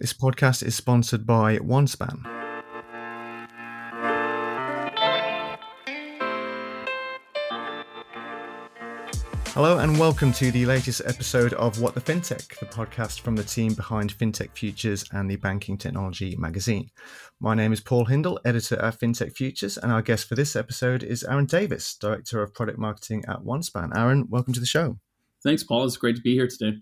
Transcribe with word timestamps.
This 0.00 0.12
podcast 0.12 0.62
is 0.62 0.76
sponsored 0.76 1.26
by 1.26 1.58
OneSpan. 1.58 2.22
Hello 9.54 9.78
and 9.78 9.98
welcome 9.98 10.32
to 10.34 10.52
the 10.52 10.66
latest 10.66 11.02
episode 11.04 11.52
of 11.54 11.80
What 11.80 11.94
the 11.94 12.00
FinTech, 12.00 12.60
the 12.60 12.66
podcast 12.66 13.22
from 13.22 13.34
the 13.34 13.42
team 13.42 13.74
behind 13.74 14.16
FinTech 14.16 14.52
Futures 14.52 15.04
and 15.10 15.28
the 15.28 15.34
Banking 15.34 15.76
Technology 15.76 16.36
magazine. 16.36 16.90
My 17.40 17.56
name 17.56 17.72
is 17.72 17.80
Paul 17.80 18.04
Hindle, 18.04 18.38
editor 18.44 18.80
at 18.80 19.00
FinTech 19.00 19.32
Futures, 19.34 19.78
and 19.78 19.90
our 19.90 20.02
guest 20.02 20.28
for 20.28 20.36
this 20.36 20.54
episode 20.54 21.02
is 21.02 21.24
Aaron 21.24 21.46
Davis, 21.46 21.96
director 21.96 22.40
of 22.40 22.54
product 22.54 22.78
marketing 22.78 23.24
at 23.26 23.40
OneSpan. 23.40 23.96
Aaron, 23.96 24.28
welcome 24.30 24.54
to 24.54 24.60
the 24.60 24.64
show. 24.66 25.00
Thanks, 25.42 25.64
Paul. 25.64 25.86
It's 25.86 25.96
great 25.96 26.14
to 26.14 26.22
be 26.22 26.34
here 26.34 26.46
today. 26.46 26.78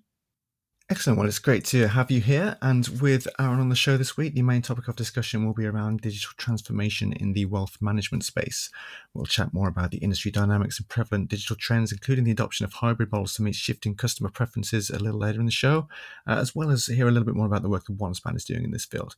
Excellent. 0.89 1.19
Well, 1.19 1.27
it's 1.27 1.41
great 1.41 1.65
to 1.67 1.89
have 1.89 2.13
you 2.13 2.21
here. 2.21 2.57
And 2.63 2.87
with 3.01 3.27
Aaron 3.41 3.59
on 3.59 3.71
the 3.71 3.75
show 3.75 3.97
this 3.97 4.17
week, 4.17 4.35
the 4.35 4.43
main 4.43 4.63
topic 4.63 4.87
of 4.87 4.95
discussion 4.95 5.45
will 5.45 5.53
be 5.53 5.67
around 5.67 6.01
digital 6.01 6.31
transformation 6.37 7.13
in 7.13 7.33
the 7.33 7.45
wealth 7.47 7.79
management 7.81 8.25
space. 8.25 8.71
We'll 9.13 9.27
chat 9.27 9.53
more 9.53 9.67
about 9.67 9.91
the 9.91 9.99
industry 9.99 10.31
dynamics 10.31 10.79
and 10.79 10.89
prevalent 10.89 11.29
digital 11.29 11.57
trends, 11.57 11.91
including 11.91 12.23
the 12.23 12.31
adoption 12.31 12.65
of 12.65 12.75
hybrid 12.75 13.11
models 13.11 13.35
to 13.35 13.43
meet 13.43 13.57
shifting 13.57 13.97
customer 13.97 14.31
preferences 14.31 14.89
a 14.89 15.01
little 15.01 15.19
later 15.19 15.41
in 15.41 15.47
the 15.47 15.51
show, 15.51 15.89
uh, 16.25 16.37
as 16.39 16.55
well 16.55 16.71
as 16.71 16.87
hear 16.87 17.09
a 17.09 17.11
little 17.11 17.27
bit 17.27 17.35
more 17.35 17.47
about 17.47 17.63
the 17.63 17.69
work 17.69 17.87
that 17.87 17.99
OneSpan 17.99 18.37
is 18.37 18.45
doing 18.45 18.63
in 18.63 18.71
this 18.71 18.85
field. 18.85 19.17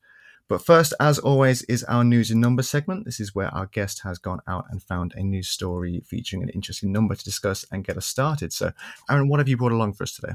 But 0.48 0.64
first, 0.64 0.94
as 0.98 1.18
always, 1.18 1.64
is 1.64 1.84
our 1.84 2.02
news 2.02 2.30
and 2.30 2.40
number 2.40 2.62
segment. 2.62 3.04
This 3.04 3.20
is 3.20 3.34
where 3.34 3.54
our 3.54 3.66
guest 3.66 4.00
has 4.04 4.16
gone 4.16 4.40
out 4.48 4.64
and 4.70 4.82
found 4.82 5.12
a 5.14 5.22
news 5.22 5.50
story 5.50 6.00
featuring 6.06 6.42
an 6.42 6.48
interesting 6.48 6.92
number 6.92 7.14
to 7.14 7.24
discuss 7.24 7.66
and 7.70 7.84
get 7.84 7.98
us 7.98 8.06
started. 8.06 8.54
So, 8.54 8.72
Aaron, 9.10 9.28
what 9.28 9.38
have 9.38 9.48
you 9.48 9.58
brought 9.58 9.72
along 9.72 9.92
for 9.92 10.04
us 10.04 10.14
today? 10.16 10.32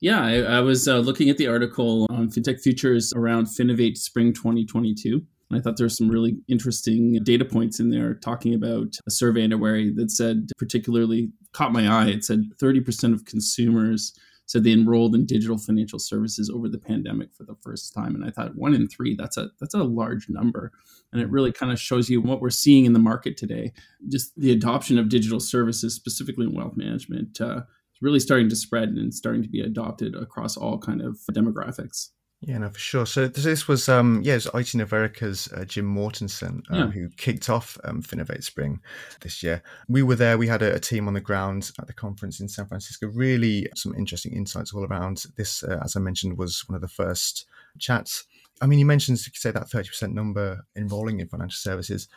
Yeah, 0.00 0.24
I, 0.24 0.38
I 0.38 0.60
was 0.60 0.88
uh, 0.88 0.98
looking 0.98 1.28
at 1.28 1.36
the 1.36 1.46
article 1.46 2.06
on 2.10 2.30
FinTech 2.30 2.60
Futures 2.60 3.12
around 3.14 3.46
Finovate 3.46 3.98
Spring 3.98 4.32
2022. 4.32 5.22
And 5.50 5.58
I 5.58 5.62
thought 5.62 5.76
there 5.76 5.84
were 5.84 5.90
some 5.90 6.08
really 6.08 6.38
interesting 6.48 7.18
data 7.22 7.44
points 7.44 7.80
in 7.80 7.90
there 7.90 8.14
talking 8.14 8.54
about 8.54 8.96
a 9.06 9.10
survey 9.10 9.40
in 9.40 9.52
underway 9.52 9.90
that 9.90 10.10
said, 10.10 10.48
particularly 10.56 11.32
caught 11.52 11.72
my 11.72 11.86
eye. 11.86 12.08
It 12.08 12.24
said 12.24 12.44
30% 12.62 13.12
of 13.12 13.26
consumers 13.26 14.14
said 14.46 14.64
they 14.64 14.72
enrolled 14.72 15.14
in 15.14 15.26
digital 15.26 15.58
financial 15.58 15.98
services 15.98 16.50
over 16.50 16.68
the 16.68 16.78
pandemic 16.78 17.32
for 17.32 17.44
the 17.44 17.54
first 17.62 17.94
time. 17.94 18.16
And 18.16 18.24
I 18.24 18.30
thought 18.30 18.56
one 18.56 18.74
in 18.74 18.88
three, 18.88 19.14
that's 19.14 19.36
a 19.36 19.50
that's 19.60 19.74
a 19.74 19.84
large 19.84 20.28
number. 20.28 20.72
And 21.12 21.22
it 21.22 21.30
really 21.30 21.52
kind 21.52 21.70
of 21.70 21.78
shows 21.78 22.10
you 22.10 22.20
what 22.20 22.40
we're 22.40 22.50
seeing 22.50 22.84
in 22.84 22.92
the 22.92 22.98
market 22.98 23.36
today. 23.36 23.72
Just 24.08 24.32
the 24.36 24.50
adoption 24.50 24.98
of 24.98 25.08
digital 25.08 25.38
services, 25.38 25.94
specifically 25.94 26.46
in 26.46 26.54
wealth 26.54 26.76
management, 26.76 27.40
uh, 27.40 27.62
really 28.00 28.20
starting 28.20 28.48
to 28.48 28.56
spread 28.56 28.90
and 28.90 29.12
starting 29.12 29.42
to 29.42 29.48
be 29.48 29.60
adopted 29.60 30.14
across 30.14 30.56
all 30.56 30.78
kind 30.78 31.02
of 31.02 31.18
demographics. 31.32 32.08
Yeah, 32.42 32.56
no, 32.56 32.70
for 32.70 32.78
sure. 32.78 33.04
So 33.04 33.28
this 33.28 33.68
was, 33.68 33.86
um, 33.86 34.22
yeah, 34.24 34.32
it 34.32 34.36
was 34.36 34.46
Aite-Novarica's 34.46 35.52
uh, 35.52 35.66
Jim 35.66 35.94
Mortensen 35.94 36.62
uh, 36.72 36.76
yeah. 36.76 36.86
who 36.86 37.10
kicked 37.10 37.50
off 37.50 37.76
um, 37.84 38.02
Finovate 38.02 38.44
Spring 38.44 38.80
this 39.20 39.42
year. 39.42 39.62
We 39.88 40.02
were 40.02 40.14
there. 40.14 40.38
We 40.38 40.46
had 40.46 40.62
a, 40.62 40.76
a, 40.76 40.80
team 40.80 41.06
on 41.06 41.12
the 41.12 41.20
ground 41.20 41.70
at 41.78 41.86
the 41.86 41.92
conference 41.92 42.40
in 42.40 42.48
San 42.48 42.66
Francisco. 42.66 43.08
Really, 43.08 43.68
some 43.74 43.94
interesting 43.94 44.32
insights 44.32 44.72
all 44.72 44.86
around. 44.86 45.26
This, 45.36 45.62
uh, 45.62 45.80
as 45.84 45.96
I 45.96 46.00
mentioned, 46.00 46.38
was 46.38 46.66
one 46.66 46.76
of 46.76 46.80
the 46.80 46.88
first 46.88 47.44
chats. 47.78 48.24
I 48.62 48.66
mean, 48.66 48.78
you 48.78 48.86
mentioned, 48.86 49.18
say, 49.18 49.50
that 49.50 49.68
thirty 49.68 49.88
percent 49.88 50.14
number 50.14 50.64
enrolling 50.74 51.20
in 51.20 51.28
financial 51.28 51.58
services 51.58 52.08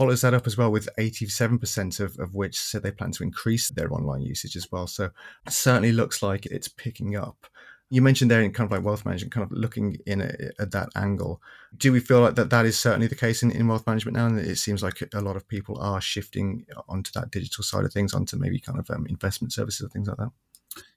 follows 0.00 0.22
that 0.22 0.32
up 0.32 0.46
as 0.46 0.56
well 0.56 0.72
with 0.72 0.88
87% 0.98 2.00
of, 2.00 2.18
of 2.18 2.34
which 2.34 2.58
said 2.58 2.82
they 2.82 2.90
plan 2.90 3.12
to 3.12 3.22
increase 3.22 3.68
their 3.68 3.92
online 3.92 4.22
usage 4.22 4.56
as 4.56 4.66
well. 4.72 4.86
So 4.86 5.10
it 5.46 5.52
certainly 5.52 5.92
looks 5.92 6.22
like 6.22 6.46
it's 6.46 6.68
picking 6.68 7.16
up. 7.16 7.46
You 7.90 8.00
mentioned 8.00 8.30
there 8.30 8.40
in 8.40 8.50
kind 8.50 8.66
of 8.66 8.72
like 8.72 8.82
wealth 8.82 9.04
management, 9.04 9.30
kind 9.30 9.44
of 9.44 9.52
looking 9.52 9.98
in 10.06 10.22
at 10.58 10.70
that 10.70 10.88
angle. 10.96 11.42
Do 11.76 11.92
we 11.92 12.00
feel 12.00 12.22
like 12.22 12.34
that 12.36 12.48
that 12.48 12.64
is 12.64 12.80
certainly 12.80 13.08
the 13.08 13.14
case 13.14 13.42
in, 13.42 13.50
in 13.50 13.68
wealth 13.68 13.86
management 13.86 14.16
now? 14.16 14.24
And 14.24 14.38
it 14.38 14.56
seems 14.56 14.82
like 14.82 15.02
a 15.12 15.20
lot 15.20 15.36
of 15.36 15.46
people 15.46 15.78
are 15.78 16.00
shifting 16.00 16.64
onto 16.88 17.10
that 17.12 17.30
digital 17.30 17.62
side 17.62 17.84
of 17.84 17.92
things, 17.92 18.14
onto 18.14 18.38
maybe 18.38 18.58
kind 18.58 18.78
of 18.78 18.88
um, 18.88 19.06
investment 19.06 19.52
services 19.52 19.82
and 19.82 19.92
things 19.92 20.08
like 20.08 20.16
that. 20.16 20.30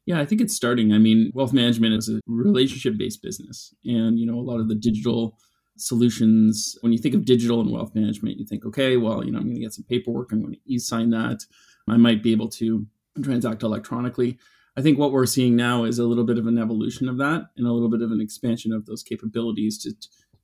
Yeah, 0.05 0.21
I 0.21 0.25
think 0.25 0.39
it's 0.39 0.55
starting. 0.55 0.93
I 0.93 0.97
mean, 0.97 1.29
wealth 1.33 1.51
management 1.51 1.95
is 1.95 2.07
a 2.07 2.21
relationship 2.25 2.97
based 2.97 3.21
business. 3.21 3.75
And, 3.83 4.17
you 4.17 4.25
know, 4.25 4.39
a 4.39 4.47
lot 4.49 4.61
of 4.61 4.69
the 4.69 4.75
digital 4.75 5.37
solutions. 5.77 6.77
When 6.81 6.91
you 6.91 6.99
think 6.99 7.15
of 7.15 7.25
digital 7.25 7.61
and 7.61 7.71
wealth 7.71 7.95
management, 7.95 8.37
you 8.37 8.45
think, 8.45 8.65
okay, 8.65 8.97
well, 8.97 9.23
you 9.23 9.31
know, 9.31 9.39
I'm 9.39 9.45
going 9.45 9.55
to 9.55 9.61
get 9.61 9.73
some 9.73 9.85
paperwork. 9.89 10.31
I'm 10.31 10.41
going 10.41 10.53
to 10.53 10.59
e-sign 10.65 11.09
that. 11.11 11.45
I 11.87 11.97
might 11.97 12.23
be 12.23 12.31
able 12.31 12.49
to 12.49 12.85
transact 13.21 13.63
electronically. 13.63 14.37
I 14.75 14.81
think 14.81 14.97
what 14.97 15.11
we're 15.11 15.25
seeing 15.25 15.55
now 15.55 15.83
is 15.83 15.99
a 15.99 16.05
little 16.05 16.23
bit 16.23 16.37
of 16.37 16.47
an 16.47 16.57
evolution 16.57 17.07
of 17.07 17.17
that 17.17 17.43
and 17.57 17.67
a 17.67 17.71
little 17.71 17.89
bit 17.89 18.01
of 18.01 18.11
an 18.11 18.21
expansion 18.21 18.73
of 18.73 18.85
those 18.85 19.03
capabilities 19.03 19.77
to 19.83 19.93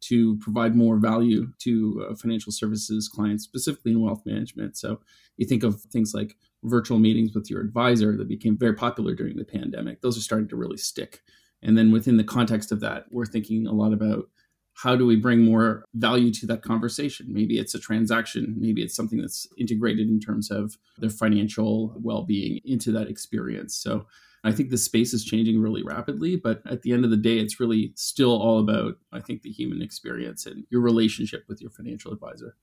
to 0.01 0.37
provide 0.37 0.75
more 0.75 0.97
value 0.97 1.47
to 1.59 2.07
uh, 2.09 2.15
financial 2.15 2.53
services 2.53 3.09
clients, 3.09 3.43
specifically 3.43 3.91
in 3.91 4.01
wealth 4.01 4.21
management. 4.25 4.77
So 4.77 5.01
you 5.35 5.45
think 5.45 5.63
of 5.63 5.81
things 5.81 6.13
like 6.13 6.37
virtual 6.63 6.99
meetings 6.99 7.33
with 7.35 7.49
your 7.49 7.61
advisor 7.61 8.15
that 8.15 8.27
became 8.27 8.57
very 8.57 8.73
popular 8.73 9.13
during 9.13 9.35
the 9.35 9.43
pandemic. 9.43 10.01
Those 10.01 10.17
are 10.17 10.21
starting 10.21 10.47
to 10.49 10.55
really 10.55 10.77
stick. 10.77 11.21
And 11.61 11.77
then 11.77 11.91
within 11.91 12.15
the 12.15 12.23
context 12.23 12.71
of 12.71 12.79
that, 12.79 13.05
we're 13.11 13.25
thinking 13.25 13.67
a 13.67 13.73
lot 13.73 13.91
about 13.91 14.29
how 14.81 14.95
do 14.95 15.05
we 15.05 15.17
bring 15.17 15.41
more 15.41 15.83
value 15.93 16.31
to 16.31 16.45
that 16.47 16.61
conversation? 16.61 17.27
Maybe 17.29 17.59
it's 17.59 17.75
a 17.75 17.79
transaction, 17.79 18.55
maybe 18.57 18.81
it's 18.81 18.95
something 18.95 19.19
that's 19.19 19.47
integrated 19.57 20.07
in 20.07 20.19
terms 20.21 20.49
of 20.49 20.77
their 20.97 21.09
financial 21.09 21.93
well 22.01 22.23
being 22.23 22.61
into 22.63 22.91
that 22.93 23.09
experience. 23.09 23.75
So 23.75 24.05
I 24.45 24.53
think 24.53 24.69
the 24.69 24.77
space 24.77 25.13
is 25.13 25.25
changing 25.25 25.59
really 25.59 25.83
rapidly, 25.83 26.37
but 26.37 26.61
at 26.65 26.83
the 26.83 26.93
end 26.93 27.03
of 27.03 27.11
the 27.11 27.17
day, 27.17 27.39
it's 27.39 27.59
really 27.59 27.91
still 27.95 28.41
all 28.41 28.59
about, 28.59 28.95
I 29.11 29.19
think, 29.19 29.41
the 29.41 29.51
human 29.51 29.81
experience 29.81 30.45
and 30.45 30.63
your 30.69 30.81
relationship 30.81 31.43
with 31.49 31.61
your 31.61 31.71
financial 31.71 32.13
advisor. 32.13 32.55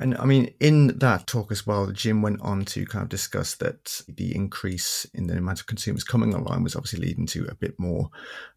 And 0.00 0.16
I 0.16 0.26
mean, 0.26 0.54
in 0.60 0.96
that 0.98 1.26
talk 1.26 1.50
as 1.50 1.66
well, 1.66 1.90
Jim 1.90 2.22
went 2.22 2.40
on 2.40 2.64
to 2.66 2.86
kind 2.86 3.02
of 3.02 3.08
discuss 3.08 3.56
that 3.56 4.00
the 4.06 4.32
increase 4.32 5.06
in 5.12 5.26
the 5.26 5.36
amount 5.36 5.58
of 5.58 5.66
consumers 5.66 6.04
coming 6.04 6.36
online 6.36 6.62
was 6.62 6.76
obviously 6.76 7.00
leading 7.00 7.26
to 7.26 7.46
a 7.46 7.56
bit 7.56 7.74
more 7.80 8.10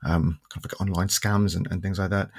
um, 0.06 0.40
kind 0.50 0.64
of 0.64 0.72
like 0.72 0.80
online 0.80 1.08
scams 1.08 1.56
and, 1.56 1.68
and 1.72 1.82
things 1.82 1.98
like 1.98 2.12
that 2.12 2.30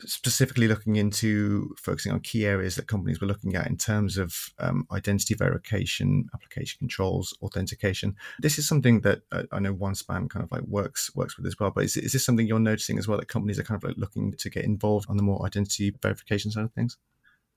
specifically 0.00 0.68
looking 0.68 0.96
into 0.96 1.74
focusing 1.78 2.12
on 2.12 2.20
key 2.20 2.46
areas 2.46 2.76
that 2.76 2.88
companies 2.88 3.20
were 3.20 3.26
looking 3.26 3.54
at 3.54 3.66
in 3.66 3.76
terms 3.76 4.18
of 4.18 4.50
um, 4.58 4.86
identity 4.92 5.34
verification, 5.34 6.28
application 6.34 6.78
controls, 6.78 7.36
authentication. 7.42 8.16
This 8.40 8.58
is 8.58 8.66
something 8.66 9.00
that 9.00 9.22
uh, 9.32 9.44
I 9.52 9.60
know 9.60 9.74
OneSpan 9.74 10.28
kind 10.28 10.44
of 10.44 10.50
like 10.50 10.62
works 10.62 11.14
works 11.14 11.36
with 11.36 11.46
as 11.46 11.58
well. 11.58 11.70
But 11.70 11.84
is, 11.84 11.96
is 11.96 12.12
this 12.12 12.24
something 12.24 12.46
you're 12.46 12.58
noticing 12.58 12.98
as 12.98 13.06
well 13.06 13.18
that 13.18 13.28
companies 13.28 13.58
are 13.58 13.64
kind 13.64 13.82
of 13.82 13.88
like 13.88 13.96
looking 13.96 14.32
to 14.32 14.50
get 14.50 14.64
involved 14.64 15.06
on 15.08 15.16
the 15.16 15.22
more 15.22 15.44
identity 15.46 15.94
verification 16.02 16.50
side 16.50 16.64
of 16.64 16.72
things? 16.72 16.98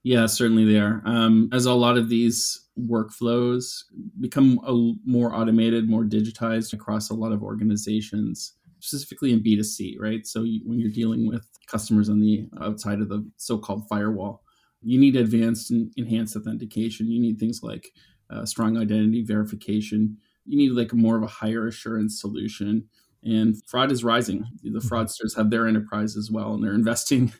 Yeah, 0.03 0.25
certainly 0.27 0.63
they 0.63 0.79
are. 0.79 1.01
Um, 1.05 1.49
as 1.51 1.65
a 1.65 1.73
lot 1.73 1.97
of 1.97 2.07
these 2.07 2.67
workflows 2.79 3.83
become 4.19 4.59
a, 4.63 4.93
more 5.05 5.33
automated, 5.33 5.89
more 5.89 6.03
digitized 6.03 6.73
across 6.73 7.09
a 7.09 7.13
lot 7.13 7.31
of 7.31 7.43
organizations, 7.43 8.53
specifically 8.79 9.33
in 9.33 9.43
B2C, 9.43 9.95
right? 9.99 10.25
So 10.25 10.43
you, 10.43 10.61
when 10.65 10.79
you're 10.79 10.91
dealing 10.91 11.27
with 11.27 11.47
customers 11.67 12.09
on 12.09 12.19
the 12.19 12.49
outside 12.61 13.01
of 13.01 13.09
the 13.09 13.29
so-called 13.37 13.87
firewall. 13.87 14.43
You 14.81 14.99
need 14.99 15.15
advanced 15.15 15.71
and 15.71 15.91
enhanced 15.97 16.35
authentication. 16.35 17.11
You 17.11 17.19
need 17.19 17.39
things 17.39 17.61
like 17.61 17.89
uh, 18.29 18.45
strong 18.45 18.77
identity 18.77 19.23
verification. 19.23 20.17
You 20.45 20.57
need 20.57 20.71
like 20.71 20.93
more 20.93 21.17
of 21.17 21.23
a 21.23 21.27
higher 21.27 21.67
assurance 21.67 22.19
solution. 22.19 22.87
And 23.23 23.55
fraud 23.67 23.91
is 23.91 24.03
rising. 24.03 24.45
The 24.63 24.69
mm-hmm. 24.69 24.87
fraudsters 24.87 25.35
have 25.35 25.49
their 25.49 25.67
enterprise 25.67 26.15
as 26.15 26.31
well, 26.31 26.53
and 26.53 26.63
they're 26.63 26.73
investing 26.75 27.33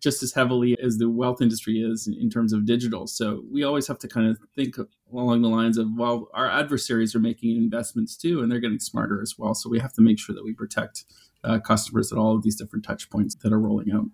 just 0.00 0.22
as 0.22 0.32
heavily 0.32 0.76
as 0.82 0.98
the 0.98 1.10
wealth 1.10 1.40
industry 1.40 1.80
is 1.80 2.06
in 2.06 2.30
terms 2.30 2.52
of 2.52 2.66
digital. 2.66 3.06
So 3.06 3.42
we 3.50 3.64
always 3.64 3.86
have 3.88 3.98
to 4.00 4.08
kind 4.08 4.28
of 4.28 4.38
think 4.54 4.76
along 5.12 5.42
the 5.42 5.48
lines 5.48 5.78
of, 5.78 5.88
well, 5.96 6.28
our 6.34 6.48
adversaries 6.48 7.14
are 7.14 7.20
making 7.20 7.56
investments 7.56 8.16
too, 8.16 8.42
and 8.42 8.50
they're 8.52 8.60
getting 8.60 8.80
smarter 8.80 9.20
as 9.22 9.34
well. 9.38 9.54
So 9.54 9.68
we 9.68 9.80
have 9.80 9.92
to 9.94 10.02
make 10.02 10.18
sure 10.18 10.34
that 10.34 10.44
we 10.44 10.52
protect 10.52 11.04
uh, 11.44 11.58
customers 11.60 12.12
at 12.12 12.18
all 12.18 12.34
of 12.36 12.42
these 12.42 12.56
different 12.56 12.84
touch 12.84 13.10
points 13.10 13.34
that 13.36 13.52
are 13.52 13.60
rolling 13.60 13.92
out. 13.92 14.06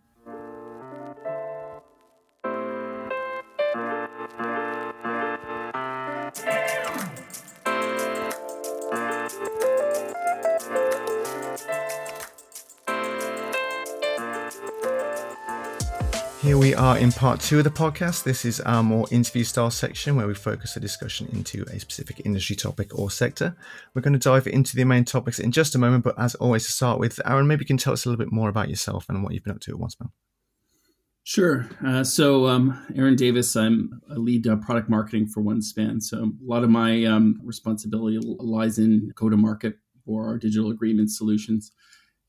We 16.75 16.81
are 16.81 16.99
in 16.99 17.13
part 17.13 17.41
two 17.41 17.59
of 17.59 17.65
the 17.65 17.71
podcast. 17.71 18.25
This 18.25 18.45
is 18.45 18.61
our 18.63 18.83
more 18.83 19.07
interview 19.13 19.45
style 19.45 19.71
section 19.71 20.17
where 20.17 20.27
we 20.27 20.35
focus 20.35 20.75
the 20.75 20.81
discussion 20.81 21.29
into 21.33 21.63
a 21.71 21.79
specific 21.79 22.23
industry 22.25 22.57
topic 22.57 22.99
or 22.99 23.13
sector. 23.13 23.55
We're 23.95 24.03
going 24.03 24.15
to 24.15 24.19
dive 24.19 24.49
into 24.49 24.75
the 24.75 24.83
main 24.83 25.05
topics 25.05 25.39
in 25.39 25.53
just 25.53 25.77
a 25.77 25.79
moment, 25.79 26.03
but 26.03 26.19
as 26.19 26.35
always, 26.35 26.67
to 26.67 26.73
start 26.73 26.99
with, 26.99 27.21
Aaron, 27.25 27.47
maybe 27.47 27.63
you 27.63 27.67
can 27.67 27.77
tell 27.77 27.93
us 27.93 28.05
a 28.05 28.09
little 28.09 28.19
bit 28.19 28.33
more 28.33 28.49
about 28.49 28.71
yourself 28.71 29.07
and 29.09 29.23
what 29.23 29.35
you've 29.35 29.45
been 29.45 29.55
up 29.55 29.61
to 29.61 29.71
at 29.71 29.79
OneSpan. 29.79 30.11
Sure. 31.23 31.69
Uh, 31.87 32.03
so, 32.03 32.49
um, 32.49 32.85
Aaron 32.97 33.15
Davis, 33.15 33.55
I'm 33.55 34.01
a 34.11 34.19
lead 34.19 34.49
uh, 34.49 34.57
product 34.57 34.91
marketing 34.91 35.29
for 35.29 35.45
OneSpan. 35.45 36.03
So, 36.03 36.25
a 36.25 36.31
lot 36.45 36.65
of 36.65 36.71
my 36.71 37.05
um, 37.05 37.41
responsibility 37.45 38.19
lies 38.21 38.81
in 38.81 39.13
go 39.15 39.29
to 39.29 39.37
market 39.37 39.79
for 40.05 40.27
our 40.27 40.39
digital 40.39 40.73
agreement 40.73 41.13
solutions. 41.13 41.71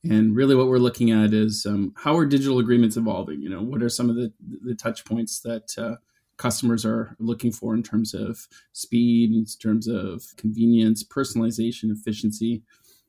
And 0.04 0.36
really, 0.36 0.54
what 0.54 0.68
we're 0.68 0.78
looking 0.78 1.10
at 1.10 1.32
is 1.32 1.66
um, 1.66 1.92
how 1.96 2.16
are 2.16 2.26
digital 2.26 2.58
agreements 2.58 2.96
evolving? 2.96 3.42
You 3.42 3.48
know, 3.48 3.62
what 3.62 3.82
are 3.82 3.88
some 3.88 4.08
of 4.08 4.16
the 4.16 4.32
the 4.62 4.74
touch 4.74 5.04
points 5.04 5.40
that 5.40 5.76
uh, 5.78 5.96
customers 6.36 6.84
are 6.84 7.16
looking 7.18 7.52
for 7.52 7.74
in 7.74 7.82
terms 7.82 8.14
of 8.14 8.46
speed, 8.72 9.32
in 9.32 9.44
terms 9.60 9.88
of 9.88 10.24
convenience, 10.36 11.02
personalization, 11.02 11.90
efficiency. 11.90 12.62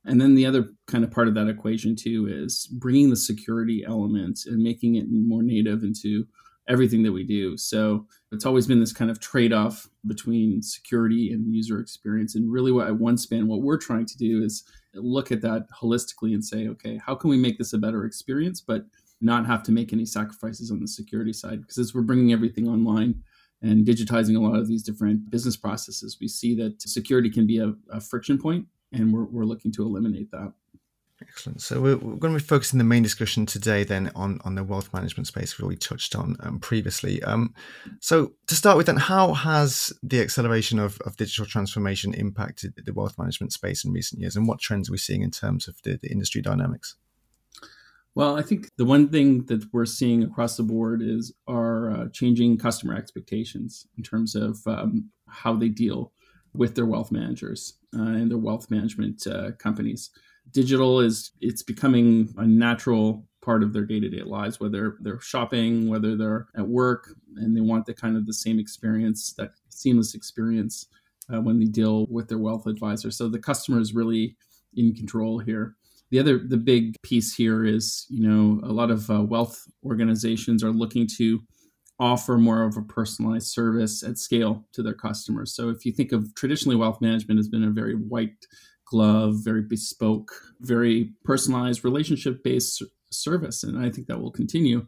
And 0.05 0.21
then 0.21 0.35
the 0.35 0.45
other 0.45 0.69
kind 0.87 1.03
of 1.03 1.11
part 1.11 1.27
of 1.27 1.33
that 1.35 1.49
equation 1.49 1.95
too 1.95 2.27
is 2.29 2.67
bringing 2.67 3.09
the 3.09 3.17
security 3.17 3.83
element 3.85 4.41
and 4.45 4.63
making 4.63 4.95
it 4.95 5.05
more 5.09 5.43
native 5.43 5.83
into 5.83 6.25
everything 6.69 7.03
that 7.03 7.11
we 7.11 7.23
do. 7.23 7.57
So 7.57 8.05
it's 8.31 8.45
always 8.45 8.67
been 8.67 8.79
this 8.79 8.93
kind 8.93 9.11
of 9.11 9.19
trade 9.19 9.53
off 9.53 9.87
between 10.05 10.61
security 10.61 11.31
and 11.31 11.53
user 11.53 11.79
experience. 11.79 12.35
And 12.35 12.51
really, 12.51 12.71
what 12.71 12.87
at 12.87 12.93
OneSpan, 12.93 13.47
what 13.47 13.61
we're 13.61 13.77
trying 13.77 14.05
to 14.05 14.17
do 14.17 14.43
is 14.43 14.63
look 14.93 15.31
at 15.31 15.41
that 15.41 15.67
holistically 15.71 16.33
and 16.33 16.43
say, 16.43 16.67
okay, 16.67 16.99
how 17.05 17.15
can 17.15 17.29
we 17.29 17.37
make 17.37 17.57
this 17.57 17.73
a 17.73 17.77
better 17.77 18.05
experience, 18.05 18.61
but 18.61 18.85
not 19.21 19.45
have 19.45 19.63
to 19.63 19.71
make 19.71 19.93
any 19.93 20.05
sacrifices 20.05 20.71
on 20.71 20.79
the 20.79 20.87
security 20.87 21.33
side? 21.33 21.61
Because 21.61 21.77
as 21.77 21.93
we're 21.93 22.01
bringing 22.01 22.33
everything 22.33 22.67
online, 22.67 23.23
and 23.61 23.85
digitizing 23.85 24.37
a 24.37 24.39
lot 24.39 24.59
of 24.59 24.67
these 24.67 24.83
different 24.83 25.29
business 25.29 25.57
processes, 25.57 26.17
we 26.21 26.27
see 26.27 26.55
that 26.55 26.81
security 26.81 27.29
can 27.29 27.47
be 27.47 27.57
a, 27.57 27.73
a 27.91 27.99
friction 27.99 28.37
point, 28.37 28.65
and 28.91 29.11
we're, 29.11 29.25
we're 29.25 29.45
looking 29.45 29.71
to 29.73 29.83
eliminate 29.83 30.29
that. 30.31 30.53
Excellent. 31.19 31.61
So 31.61 31.81
we're, 31.81 31.97
we're, 31.97 32.15
going 32.17 32.33
to 32.33 32.39
be 32.39 32.45
focusing 32.45 32.77
the 32.77 32.83
main 32.83 33.01
discussion 33.01 33.47
today 33.47 33.83
then 33.83 34.11
on, 34.15 34.39
on 34.45 34.53
the 34.53 34.63
wealth 34.63 34.93
management 34.93 35.25
space 35.25 35.57
we've 35.57 35.63
already 35.63 35.79
touched 35.79 36.15
on 36.15 36.35
um, 36.41 36.59
previously. 36.59 37.23
Um, 37.23 37.55
so 37.99 38.33
to 38.45 38.55
start 38.55 38.77
with 38.77 38.85
then, 38.85 38.97
how 38.97 39.33
has 39.33 39.91
the 40.03 40.21
acceleration 40.21 40.77
of, 40.77 41.01
of 41.01 41.17
digital 41.17 41.47
transformation 41.47 42.13
impacted 42.13 42.73
the 42.85 42.93
wealth 42.93 43.17
management 43.17 43.51
space 43.51 43.83
in 43.83 43.91
recent 43.91 44.21
years 44.21 44.35
and 44.35 44.47
what 44.47 44.59
trends 44.59 44.89
are 44.89 44.91
we 44.91 44.99
seeing 44.99 45.23
in 45.23 45.31
terms 45.31 45.67
of 45.67 45.81
the, 45.81 45.97
the 45.99 46.11
industry 46.11 46.41
dynamics? 46.41 46.95
Well, 48.13 48.37
I 48.37 48.43
think 48.43 48.69
the 48.77 48.85
one 48.85 49.09
thing 49.09 49.45
that 49.45 49.63
we're 49.73 49.85
seeing 49.85 50.23
across 50.23 50.55
the 50.57 50.63
board 50.63 51.01
is 51.01 51.33
our 51.47 51.91
uh, 51.91 52.07
changing 52.13 52.59
customer 52.59 52.95
expectations 52.95 53.87
in 53.97 54.03
terms 54.03 54.35
of 54.35 54.59
um, 54.67 55.09
how 55.27 55.55
they 55.55 55.69
deal 55.69 56.13
with 56.53 56.75
their 56.75 56.85
wealth 56.85 57.11
managers 57.11 57.73
uh, 57.95 58.01
and 58.01 58.29
their 58.29 58.37
wealth 58.37 58.69
management 58.69 59.25
uh, 59.27 59.51
companies 59.59 60.11
digital 60.51 60.99
is 60.99 61.31
it's 61.41 61.63
becoming 61.63 62.33
a 62.38 62.45
natural 62.45 63.25
part 63.41 63.63
of 63.63 63.71
their 63.71 63.85
day-to-day 63.85 64.23
lives 64.23 64.59
whether 64.59 64.97
they're 64.99 65.21
shopping 65.21 65.89
whether 65.89 66.17
they're 66.17 66.47
at 66.57 66.67
work 66.67 67.15
and 67.38 67.55
they 67.55 67.61
want 67.61 67.85
the 67.85 67.94
kind 67.94 68.17
of 68.17 68.25
the 68.25 68.33
same 68.33 68.59
experience 68.59 69.33
that 69.38 69.51
seamless 69.69 70.15
experience 70.15 70.88
uh, 71.33 71.41
when 71.41 71.59
they 71.59 71.65
deal 71.65 72.07
with 72.09 72.27
their 72.27 72.38
wealth 72.38 72.67
advisor. 72.67 73.11
So 73.11 73.27
the 73.27 73.39
customer 73.39 73.79
is 73.79 73.94
really 73.94 74.35
in 74.75 74.94
control 74.94 75.39
here. 75.39 75.75
The 76.09 76.19
other 76.19 76.39
the 76.39 76.57
big 76.57 76.95
piece 77.03 77.35
here 77.35 77.65
is 77.65 78.05
you 78.09 78.27
know 78.27 78.61
a 78.63 78.71
lot 78.71 78.91
of 78.91 79.09
uh, 79.09 79.23
wealth 79.23 79.61
organizations 79.85 80.63
are 80.63 80.71
looking 80.71 81.07
to 81.17 81.41
offer 81.99 82.38
more 82.38 82.63
of 82.63 82.77
a 82.77 82.81
personalized 82.81 83.47
service 83.47 84.03
at 84.03 84.17
scale 84.17 84.65
to 84.71 84.83
their 84.83 84.94
customers. 84.94 85.53
So 85.53 85.69
if 85.69 85.83
you 85.83 85.91
think 85.91 86.11
of 86.11 86.33
traditionally 86.35 86.75
wealth 86.75 87.01
management 87.01 87.39
has 87.39 87.49
been 87.49 87.63
a 87.63 87.71
very 87.71 87.95
white 87.95 88.45
glove, 88.89 89.35
very 89.43 89.61
bespoke, 89.61 90.31
very 90.61 91.11
personalized, 91.23 91.83
relationship 91.83 92.43
based 92.43 92.83
service. 93.11 93.63
And 93.63 93.77
I 93.77 93.89
think 93.89 94.07
that 94.07 94.21
will 94.21 94.31
continue. 94.31 94.85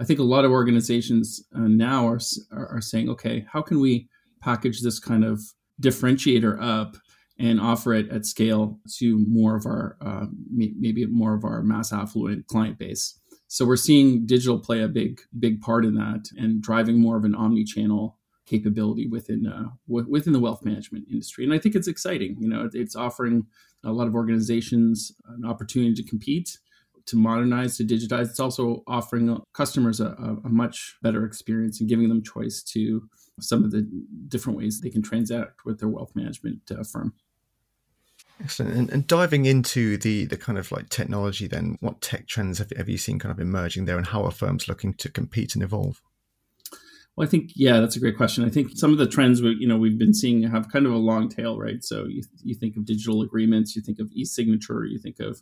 I 0.00 0.04
think 0.04 0.18
a 0.18 0.24
lot 0.24 0.44
of 0.44 0.50
organizations 0.50 1.42
uh, 1.54 1.60
now 1.60 2.06
are, 2.06 2.20
are 2.52 2.80
saying, 2.80 3.08
okay, 3.10 3.46
how 3.50 3.62
can 3.62 3.80
we 3.80 4.08
package 4.40 4.82
this 4.82 4.98
kind 4.98 5.24
of 5.24 5.40
differentiator 5.80 6.62
up 6.62 6.96
and 7.38 7.60
offer 7.60 7.92
it 7.94 8.10
at 8.10 8.26
scale 8.26 8.78
to 8.98 9.24
more 9.28 9.56
of 9.56 9.66
our, 9.66 9.96
uh, 10.00 10.26
maybe 10.50 11.06
more 11.06 11.34
of 11.34 11.44
our 11.44 11.62
mass 11.62 11.92
affluent 11.92 12.46
client 12.46 12.78
base? 12.78 13.18
So 13.48 13.64
we're 13.64 13.76
seeing 13.76 14.26
digital 14.26 14.58
play 14.58 14.82
a 14.82 14.88
big, 14.88 15.20
big 15.38 15.60
part 15.60 15.84
in 15.84 15.94
that 15.94 16.28
and 16.36 16.60
driving 16.60 17.00
more 17.00 17.16
of 17.16 17.24
an 17.24 17.34
omni-channel 17.34 18.18
capability 18.46 19.06
within 19.08 19.46
uh, 19.46 19.68
w- 19.88 20.08
within 20.08 20.32
the 20.32 20.40
wealth 20.40 20.64
management 20.64 21.06
industry. 21.10 21.44
And 21.44 21.52
I 21.52 21.58
think 21.58 21.74
it's 21.74 21.88
exciting. 21.88 22.36
You 22.40 22.48
know, 22.48 22.68
it's 22.72 22.96
offering 22.96 23.46
a 23.84 23.92
lot 23.92 24.06
of 24.06 24.14
organizations 24.14 25.12
an 25.28 25.44
opportunity 25.44 25.94
to 25.94 26.08
compete, 26.08 26.58
to 27.06 27.16
modernize, 27.16 27.76
to 27.76 27.84
digitize. 27.84 28.30
It's 28.30 28.40
also 28.40 28.82
offering 28.86 29.40
customers 29.52 30.00
a, 30.00 30.38
a 30.44 30.48
much 30.48 30.96
better 31.02 31.24
experience 31.24 31.80
and 31.80 31.88
giving 31.88 32.08
them 32.08 32.22
choice 32.22 32.62
to 32.64 33.08
some 33.40 33.64
of 33.64 33.70
the 33.70 33.86
different 34.28 34.58
ways 34.58 34.80
they 34.80 34.90
can 34.90 35.02
transact 35.02 35.64
with 35.64 35.78
their 35.78 35.88
wealth 35.88 36.12
management 36.14 36.60
uh, 36.70 36.82
firm. 36.82 37.12
Excellent. 38.42 38.74
And, 38.74 38.90
and, 38.90 39.06
diving 39.06 39.46
into 39.46 39.96
the 39.96 40.26
the 40.26 40.36
kind 40.36 40.58
of 40.58 40.70
like 40.70 40.90
technology, 40.90 41.46
then, 41.46 41.78
what 41.80 42.02
tech 42.02 42.26
trends 42.26 42.58
have, 42.58 42.70
have 42.76 42.88
you 42.88 42.98
seen 42.98 43.18
kind 43.18 43.32
of 43.32 43.40
emerging 43.40 43.86
there, 43.86 43.96
and 43.96 44.06
how 44.06 44.24
are 44.24 44.30
firms 44.30 44.68
looking 44.68 44.92
to 44.94 45.08
compete 45.08 45.54
and 45.54 45.62
evolve? 45.62 46.02
Well, 47.16 47.26
I 47.26 47.30
think 47.30 47.52
yeah, 47.56 47.80
that's 47.80 47.96
a 47.96 48.00
great 48.00 48.16
question. 48.16 48.44
I 48.44 48.50
think 48.50 48.76
some 48.76 48.92
of 48.92 48.98
the 48.98 49.06
trends 49.06 49.40
we 49.40 49.56
you 49.58 49.66
know 49.66 49.78
we've 49.78 49.98
been 49.98 50.14
seeing 50.14 50.42
have 50.42 50.68
kind 50.70 50.86
of 50.86 50.92
a 50.92 50.96
long 50.96 51.28
tail, 51.28 51.58
right? 51.58 51.82
So 51.82 52.04
you 52.06 52.22
you 52.42 52.54
think 52.54 52.76
of 52.76 52.84
digital 52.84 53.22
agreements, 53.22 53.74
you 53.74 53.82
think 53.82 53.98
of 53.98 54.10
e-signature, 54.12 54.84
you 54.84 54.98
think 54.98 55.18
of 55.20 55.40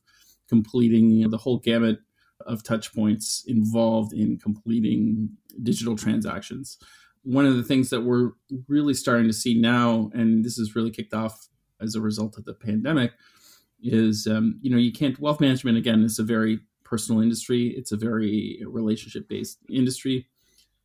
completing 0.48 1.10
you 1.10 1.24
know, 1.24 1.30
the 1.30 1.38
whole 1.38 1.58
gamut 1.58 1.98
of 2.46 2.62
touch 2.62 2.94
points 2.94 3.42
involved 3.46 4.12
in 4.12 4.38
completing 4.38 5.30
digital 5.62 5.96
transactions. 5.96 6.78
One 7.22 7.46
of 7.46 7.56
the 7.56 7.62
things 7.62 7.90
that 7.90 8.02
we're 8.02 8.32
really 8.68 8.92
starting 8.94 9.26
to 9.26 9.32
see 9.32 9.58
now, 9.58 10.10
and 10.12 10.44
this 10.44 10.58
is 10.58 10.76
really 10.76 10.90
kicked 10.90 11.14
off 11.14 11.48
as 11.80 11.94
a 11.94 12.00
result 12.00 12.36
of 12.36 12.44
the 12.44 12.54
pandemic, 12.54 13.12
is 13.82 14.26
um, 14.30 14.58
you 14.62 14.70
know 14.70 14.76
you 14.78 14.92
can't 14.92 15.18
wealth 15.18 15.40
management 15.40 15.76
again 15.76 16.04
is 16.04 16.20
a 16.20 16.24
very 16.24 16.60
personal 16.84 17.20
industry. 17.20 17.74
It's 17.76 17.90
a 17.92 17.96
very 17.96 18.60
relationship 18.64 19.28
based 19.28 19.58
industry 19.68 20.28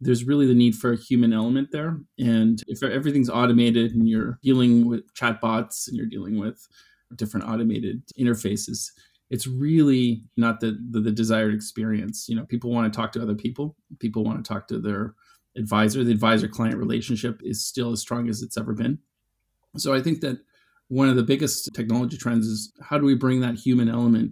there's 0.01 0.23
really 0.23 0.45
the 0.45 0.53
need 0.53 0.75
for 0.75 0.93
a 0.93 0.97
human 0.97 1.33
element 1.33 1.69
there. 1.71 1.99
And 2.17 2.63
if 2.67 2.81
everything's 2.83 3.29
automated 3.29 3.91
and 3.91 4.07
you're 4.07 4.39
dealing 4.41 4.87
with 4.87 5.13
chatbots 5.13 5.87
and 5.87 5.97
you're 5.97 6.05
dealing 6.05 6.39
with 6.39 6.65
different 7.15 7.47
automated 7.47 8.03
interfaces, 8.17 8.91
it's 9.29 9.45
really 9.45 10.23
not 10.37 10.59
the, 10.59 10.77
the, 10.89 11.01
the 11.01 11.11
desired 11.11 11.53
experience. 11.53 12.27
You 12.29 12.35
know, 12.35 12.45
people 12.45 12.71
want 12.71 12.91
to 12.91 12.97
talk 12.97 13.11
to 13.13 13.21
other 13.21 13.35
people. 13.35 13.75
People 13.99 14.23
want 14.23 14.43
to 14.43 14.47
talk 14.47 14.67
to 14.69 14.79
their 14.79 15.15
advisor. 15.57 16.03
The 16.03 16.11
advisor 16.11 16.47
client 16.47 16.77
relationship 16.77 17.41
is 17.43 17.65
still 17.65 17.91
as 17.91 17.99
strong 17.99 18.29
as 18.29 18.41
it's 18.41 18.57
ever 18.57 18.73
been. 18.73 18.99
So 19.77 19.93
I 19.93 20.01
think 20.01 20.21
that 20.21 20.39
one 20.87 21.09
of 21.09 21.15
the 21.15 21.23
biggest 21.23 21.69
technology 21.75 22.17
trends 22.17 22.47
is 22.47 22.73
how 22.81 22.97
do 22.97 23.05
we 23.05 23.15
bring 23.15 23.41
that 23.41 23.55
human 23.55 23.89
element 23.89 24.31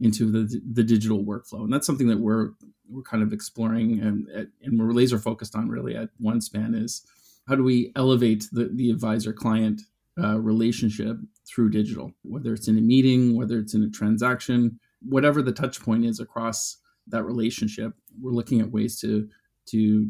into 0.00 0.30
the 0.30 0.60
the 0.72 0.84
digital 0.84 1.24
workflow, 1.24 1.64
and 1.64 1.72
that's 1.72 1.86
something 1.86 2.08
that 2.08 2.20
we're 2.20 2.50
we're 2.90 3.02
kind 3.02 3.22
of 3.22 3.32
exploring 3.32 4.00
and 4.00 4.28
and 4.62 4.78
we're 4.78 4.92
laser 4.92 5.18
focused 5.18 5.54
on 5.54 5.68
really 5.68 5.96
at 5.96 6.08
OneSpan 6.22 6.74
is 6.74 7.02
how 7.48 7.54
do 7.54 7.62
we 7.62 7.92
elevate 7.96 8.46
the 8.52 8.70
the 8.74 8.90
advisor 8.90 9.32
client 9.32 9.82
uh, 10.22 10.38
relationship 10.38 11.16
through 11.46 11.70
digital, 11.70 12.12
whether 12.22 12.52
it's 12.52 12.68
in 12.68 12.76
a 12.76 12.80
meeting, 12.80 13.36
whether 13.36 13.58
it's 13.58 13.74
in 13.74 13.82
a 13.82 13.90
transaction, 13.90 14.78
whatever 15.00 15.42
the 15.42 15.52
touch 15.52 15.80
point 15.80 16.04
is 16.04 16.20
across 16.20 16.78
that 17.06 17.22
relationship, 17.24 17.92
we're 18.20 18.32
looking 18.32 18.60
at 18.60 18.70
ways 18.70 19.00
to 19.00 19.28
to 19.66 20.08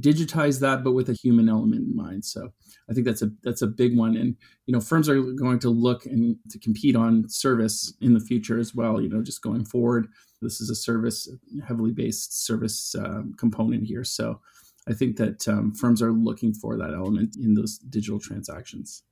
digitize 0.00 0.60
that 0.60 0.82
but 0.82 0.92
with 0.92 1.08
a 1.08 1.12
human 1.12 1.48
element 1.48 1.82
in 1.82 1.94
mind. 1.94 2.24
So 2.24 2.52
i 2.90 2.92
think 2.92 3.06
that's 3.06 3.22
a 3.22 3.30
that's 3.42 3.62
a 3.62 3.66
big 3.66 3.96
one. 3.96 4.16
And 4.16 4.36
you 4.66 4.72
know 4.72 4.80
firms 4.80 5.08
are 5.08 5.20
going 5.20 5.58
to 5.60 5.70
look 5.70 6.06
and 6.06 6.36
to 6.50 6.58
compete 6.58 6.96
on 6.96 7.28
service 7.28 7.94
in 8.00 8.14
the 8.14 8.20
future 8.20 8.58
as 8.58 8.74
well 8.74 9.00
you 9.00 9.08
know 9.08 9.22
just 9.22 9.42
going 9.42 9.64
forward. 9.64 10.08
This 10.42 10.60
is 10.60 10.70
a 10.70 10.74
service 10.74 11.28
heavily 11.66 11.92
based 11.92 12.44
service 12.44 12.94
um, 12.98 13.34
component 13.38 13.84
here. 13.86 14.04
So 14.04 14.40
i 14.88 14.92
think 14.92 15.16
that 15.16 15.48
um, 15.48 15.72
firms 15.74 16.02
are 16.02 16.12
looking 16.12 16.52
for 16.52 16.76
that 16.76 16.92
element 16.92 17.36
in 17.36 17.54
those 17.54 17.78
digital 17.78 18.20
transactions 18.20 19.02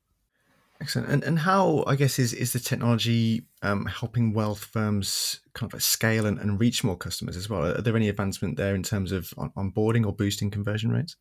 Excellent. 0.82 1.08
And 1.10 1.22
and 1.22 1.38
how 1.38 1.84
I 1.86 1.94
guess 1.94 2.18
is 2.18 2.32
is 2.32 2.52
the 2.52 2.58
technology 2.58 3.46
um, 3.62 3.86
helping 3.86 4.34
wealth 4.34 4.64
firms 4.64 5.40
kind 5.54 5.68
of 5.68 5.74
like 5.74 5.82
scale 5.82 6.26
and, 6.26 6.40
and 6.40 6.58
reach 6.58 6.82
more 6.82 6.96
customers 6.96 7.36
as 7.36 7.48
well? 7.48 7.64
Are 7.64 7.80
there 7.80 7.96
any 7.96 8.08
advancement 8.08 8.56
there 8.56 8.74
in 8.74 8.82
terms 8.82 9.12
of 9.12 9.32
on, 9.38 9.50
onboarding 9.50 10.04
or 10.04 10.12
boosting 10.12 10.50
conversion 10.50 10.90
rates? 10.90 11.14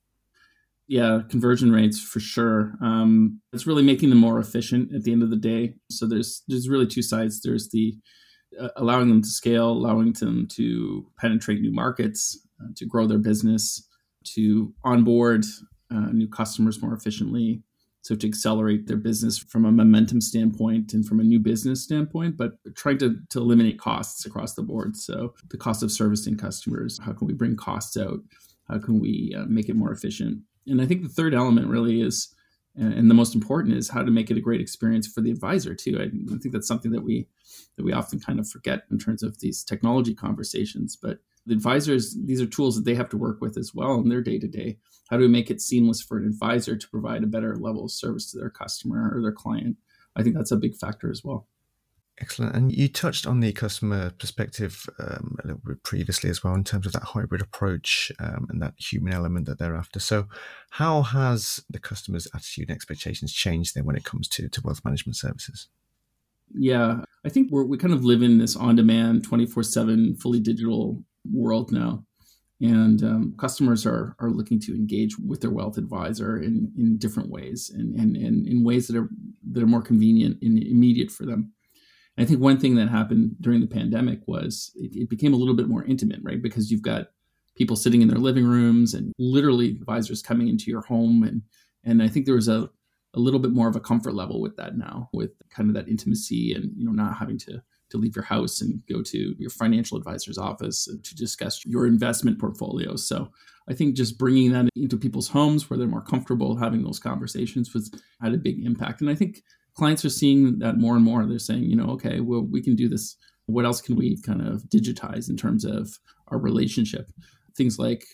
Yeah, 0.87 1.21
conversion 1.29 1.71
rates 1.71 2.01
for 2.01 2.19
sure. 2.19 2.73
Um, 2.81 3.39
it's 3.53 3.67
really 3.67 3.83
making 3.83 4.09
them 4.09 4.17
more 4.17 4.39
efficient 4.39 4.95
at 4.95 5.03
the 5.03 5.11
end 5.11 5.21
of 5.21 5.29
the 5.29 5.35
day. 5.35 5.75
So 5.91 6.07
there's 6.07 6.41
there's 6.47 6.67
really 6.67 6.87
two 6.87 7.03
sides. 7.03 7.41
There's 7.41 7.69
the 7.69 7.95
uh, 8.59 8.69
allowing 8.77 9.09
them 9.09 9.21
to 9.21 9.29
scale, 9.29 9.69
allowing 9.69 10.13
them 10.13 10.47
to 10.53 11.05
penetrate 11.19 11.61
new 11.61 11.71
markets, 11.71 12.35
uh, 12.59 12.69
to 12.77 12.85
grow 12.87 13.05
their 13.05 13.19
business, 13.19 13.87
to 14.33 14.73
onboard 14.83 15.45
uh, 15.91 16.09
new 16.11 16.27
customers 16.27 16.81
more 16.81 16.95
efficiently, 16.95 17.61
so 18.01 18.15
to 18.15 18.27
accelerate 18.27 18.87
their 18.87 18.97
business 18.97 19.37
from 19.37 19.65
a 19.65 19.71
momentum 19.71 20.21
standpoint 20.21 20.93
and 20.93 21.05
from 21.05 21.19
a 21.19 21.23
new 21.23 21.39
business 21.39 21.83
standpoint, 21.83 22.35
but 22.35 22.53
trying 22.75 22.97
to, 22.97 23.17
to 23.29 23.39
eliminate 23.39 23.79
costs 23.79 24.25
across 24.25 24.55
the 24.55 24.63
board. 24.63 24.97
So 24.97 25.33
the 25.49 25.57
cost 25.57 25.83
of 25.83 25.91
servicing 25.91 26.37
customers, 26.37 26.99
how 27.03 27.13
can 27.13 27.27
we 27.27 27.33
bring 27.33 27.55
costs 27.55 27.97
out? 27.97 28.19
How 28.67 28.79
can 28.79 28.99
we 28.99 29.35
uh, 29.37 29.45
make 29.45 29.69
it 29.69 29.75
more 29.75 29.91
efficient? 29.91 30.39
And 30.67 30.81
I 30.81 30.85
think 30.85 31.03
the 31.03 31.09
third 31.09 31.33
element 31.33 31.67
really 31.67 32.01
is 32.01 32.33
and, 32.75 33.09
the 33.09 33.15
most 33.15 33.35
important 33.35 33.75
is 33.75 33.89
how 33.89 34.01
to 34.01 34.11
make 34.11 34.31
it 34.31 34.37
a 34.37 34.41
great 34.41 34.61
experience 34.61 35.07
for 35.07 35.21
the 35.21 35.31
advisor 35.31 35.75
too. 35.75 35.97
I, 35.99 36.03
I 36.33 36.37
think 36.37 36.53
that's 36.53 36.67
something 36.67 36.91
that 36.91 37.03
we 37.03 37.27
that 37.75 37.83
we 37.83 37.93
often 37.93 38.19
kind 38.19 38.39
of 38.39 38.47
forget 38.47 38.83
in 38.91 38.97
terms 38.97 39.23
of 39.23 39.39
these 39.39 39.63
technology 39.63 40.13
conversations, 40.13 40.95
but 40.95 41.19
the 41.45 41.53
advisors 41.53 42.15
these 42.25 42.41
are 42.41 42.45
tools 42.45 42.75
that 42.75 42.85
they 42.85 42.95
have 42.95 43.09
to 43.09 43.17
work 43.17 43.41
with 43.41 43.57
as 43.57 43.73
well 43.73 43.95
in 43.95 44.09
their 44.09 44.21
day 44.21 44.37
to 44.37 44.47
day 44.47 44.77
how 45.09 45.17
do 45.17 45.23
we 45.23 45.29
make 45.29 45.49
it 45.49 45.61
seamless 45.61 46.01
for 46.01 46.17
an 46.17 46.25
advisor 46.25 46.75
to 46.75 46.89
provide 46.89 47.23
a 47.23 47.27
better 47.27 47.55
level 47.55 47.85
of 47.85 47.91
service 47.91 48.31
to 48.31 48.37
their 48.37 48.49
customer 48.49 49.11
or 49.13 49.21
their 49.21 49.31
client 49.31 49.77
i 50.15 50.23
think 50.23 50.35
that's 50.35 50.51
a 50.51 50.57
big 50.57 50.75
factor 50.75 51.09
as 51.09 51.23
well 51.23 51.47
Excellent. 52.21 52.55
And 52.55 52.71
you 52.71 52.87
touched 52.87 53.25
on 53.25 53.39
the 53.39 53.51
customer 53.51 54.11
perspective 54.11 54.87
um, 54.99 55.37
a 55.43 55.47
little 55.47 55.61
bit 55.65 55.81
previously 55.81 56.29
as 56.29 56.43
well, 56.43 56.53
in 56.53 56.63
terms 56.63 56.85
of 56.85 56.93
that 56.93 57.01
hybrid 57.01 57.41
approach 57.41 58.11
um, 58.19 58.45
and 58.49 58.61
that 58.61 58.75
human 58.77 59.11
element 59.11 59.47
that 59.47 59.57
they're 59.57 59.75
after. 59.75 59.99
So, 59.99 60.27
how 60.69 61.01
has 61.01 61.63
the 61.69 61.79
customer's 61.79 62.27
attitude 62.35 62.69
and 62.69 62.75
expectations 62.75 63.33
changed 63.33 63.73
then 63.73 63.85
when 63.85 63.95
it 63.95 64.03
comes 64.03 64.27
to, 64.29 64.47
to 64.49 64.61
wealth 64.61 64.81
management 64.85 65.15
services? 65.15 65.67
Yeah, 66.53 67.01
I 67.25 67.29
think 67.29 67.49
we're, 67.49 67.63
we 67.63 67.77
kind 67.77 67.93
of 67.93 68.05
live 68.05 68.21
in 68.21 68.37
this 68.37 68.55
on 68.55 68.75
demand, 68.75 69.23
24 69.23 69.63
7, 69.63 70.15
fully 70.17 70.39
digital 70.39 71.03
world 71.29 71.71
now. 71.71 72.05
And 72.61 73.03
um, 73.03 73.33
customers 73.39 73.87
are, 73.87 74.15
are 74.19 74.29
looking 74.29 74.59
to 74.61 74.75
engage 74.75 75.17
with 75.17 75.41
their 75.41 75.49
wealth 75.49 75.77
advisor 75.77 76.37
in, 76.37 76.71
in 76.77 76.97
different 76.97 77.29
ways 77.29 77.71
and, 77.73 77.95
and, 77.95 78.15
and 78.15 78.47
in 78.47 78.63
ways 78.63 78.87
that 78.87 78.95
are, 78.95 79.09
that 79.51 79.63
are 79.63 79.67
more 79.67 79.81
convenient 79.81 80.37
and 80.43 80.61
immediate 80.61 81.09
for 81.09 81.25
them. 81.25 81.53
I 82.17 82.25
think 82.25 82.39
one 82.39 82.59
thing 82.59 82.75
that 82.75 82.89
happened 82.89 83.35
during 83.41 83.61
the 83.61 83.67
pandemic 83.67 84.19
was 84.27 84.71
it, 84.75 84.95
it, 84.95 85.09
became 85.09 85.33
a 85.33 85.37
little 85.37 85.55
bit 85.55 85.69
more 85.69 85.83
intimate, 85.85 86.19
right? 86.21 86.41
Because 86.41 86.69
you've 86.69 86.83
got 86.83 87.07
people 87.55 87.75
sitting 87.75 88.01
in 88.01 88.07
their 88.07 88.19
living 88.19 88.45
rooms 88.45 88.93
and 88.93 89.13
literally 89.17 89.69
advisors 89.69 90.21
coming 90.21 90.47
into 90.47 90.69
your 90.69 90.81
home, 90.81 91.23
and 91.23 91.41
and 91.83 92.03
I 92.03 92.07
think 92.07 92.25
there 92.25 92.35
was 92.35 92.47
a 92.47 92.69
a 93.13 93.19
little 93.19 93.39
bit 93.39 93.51
more 93.51 93.67
of 93.67 93.75
a 93.75 93.81
comfort 93.81 94.13
level 94.13 94.41
with 94.41 94.55
that 94.57 94.77
now, 94.77 95.09
with 95.13 95.31
kind 95.49 95.69
of 95.69 95.75
that 95.75 95.89
intimacy 95.89 96.53
and 96.53 96.71
you 96.75 96.85
know 96.85 96.91
not 96.91 97.17
having 97.17 97.37
to 97.39 97.61
to 97.91 97.97
leave 97.97 98.15
your 98.15 98.25
house 98.25 98.61
and 98.61 98.81
go 98.89 99.01
to 99.03 99.35
your 99.37 99.49
financial 99.49 99.97
advisor's 99.97 100.37
office 100.37 100.85
to 100.85 101.15
discuss 101.15 101.63
your 101.65 101.85
investment 101.85 102.39
portfolio. 102.39 102.95
So 102.95 103.31
I 103.69 103.73
think 103.73 103.95
just 103.95 104.17
bringing 104.17 104.51
that 104.53 104.69
into 104.75 104.97
people's 104.97 105.29
homes 105.29 105.69
where 105.69 105.77
they're 105.77 105.87
more 105.87 106.01
comfortable 106.01 106.55
having 106.55 106.83
those 106.83 106.99
conversations 106.99 107.73
was 107.73 107.91
had 108.21 108.33
a 108.33 108.37
big 108.37 108.65
impact. 108.65 109.01
And 109.01 109.09
I 109.09 109.15
think 109.15 109.43
clients 109.75 110.03
are 110.03 110.09
seeing 110.09 110.59
that 110.59 110.77
more 110.77 110.95
and 110.95 111.05
more. 111.05 111.25
They're 111.25 111.39
saying, 111.39 111.63
you 111.63 111.75
know, 111.75 111.89
okay, 111.91 112.19
well, 112.19 112.41
we 112.41 112.61
can 112.61 112.75
do 112.75 112.89
this. 112.89 113.15
What 113.45 113.65
else 113.65 113.81
can 113.81 113.95
we 113.95 114.19
kind 114.21 114.41
of 114.41 114.63
digitize 114.63 115.29
in 115.29 115.37
terms 115.37 115.65
of 115.65 115.99
our 116.27 116.39
relationship? 116.39 117.11
Things 117.55 117.77
like 117.77 118.05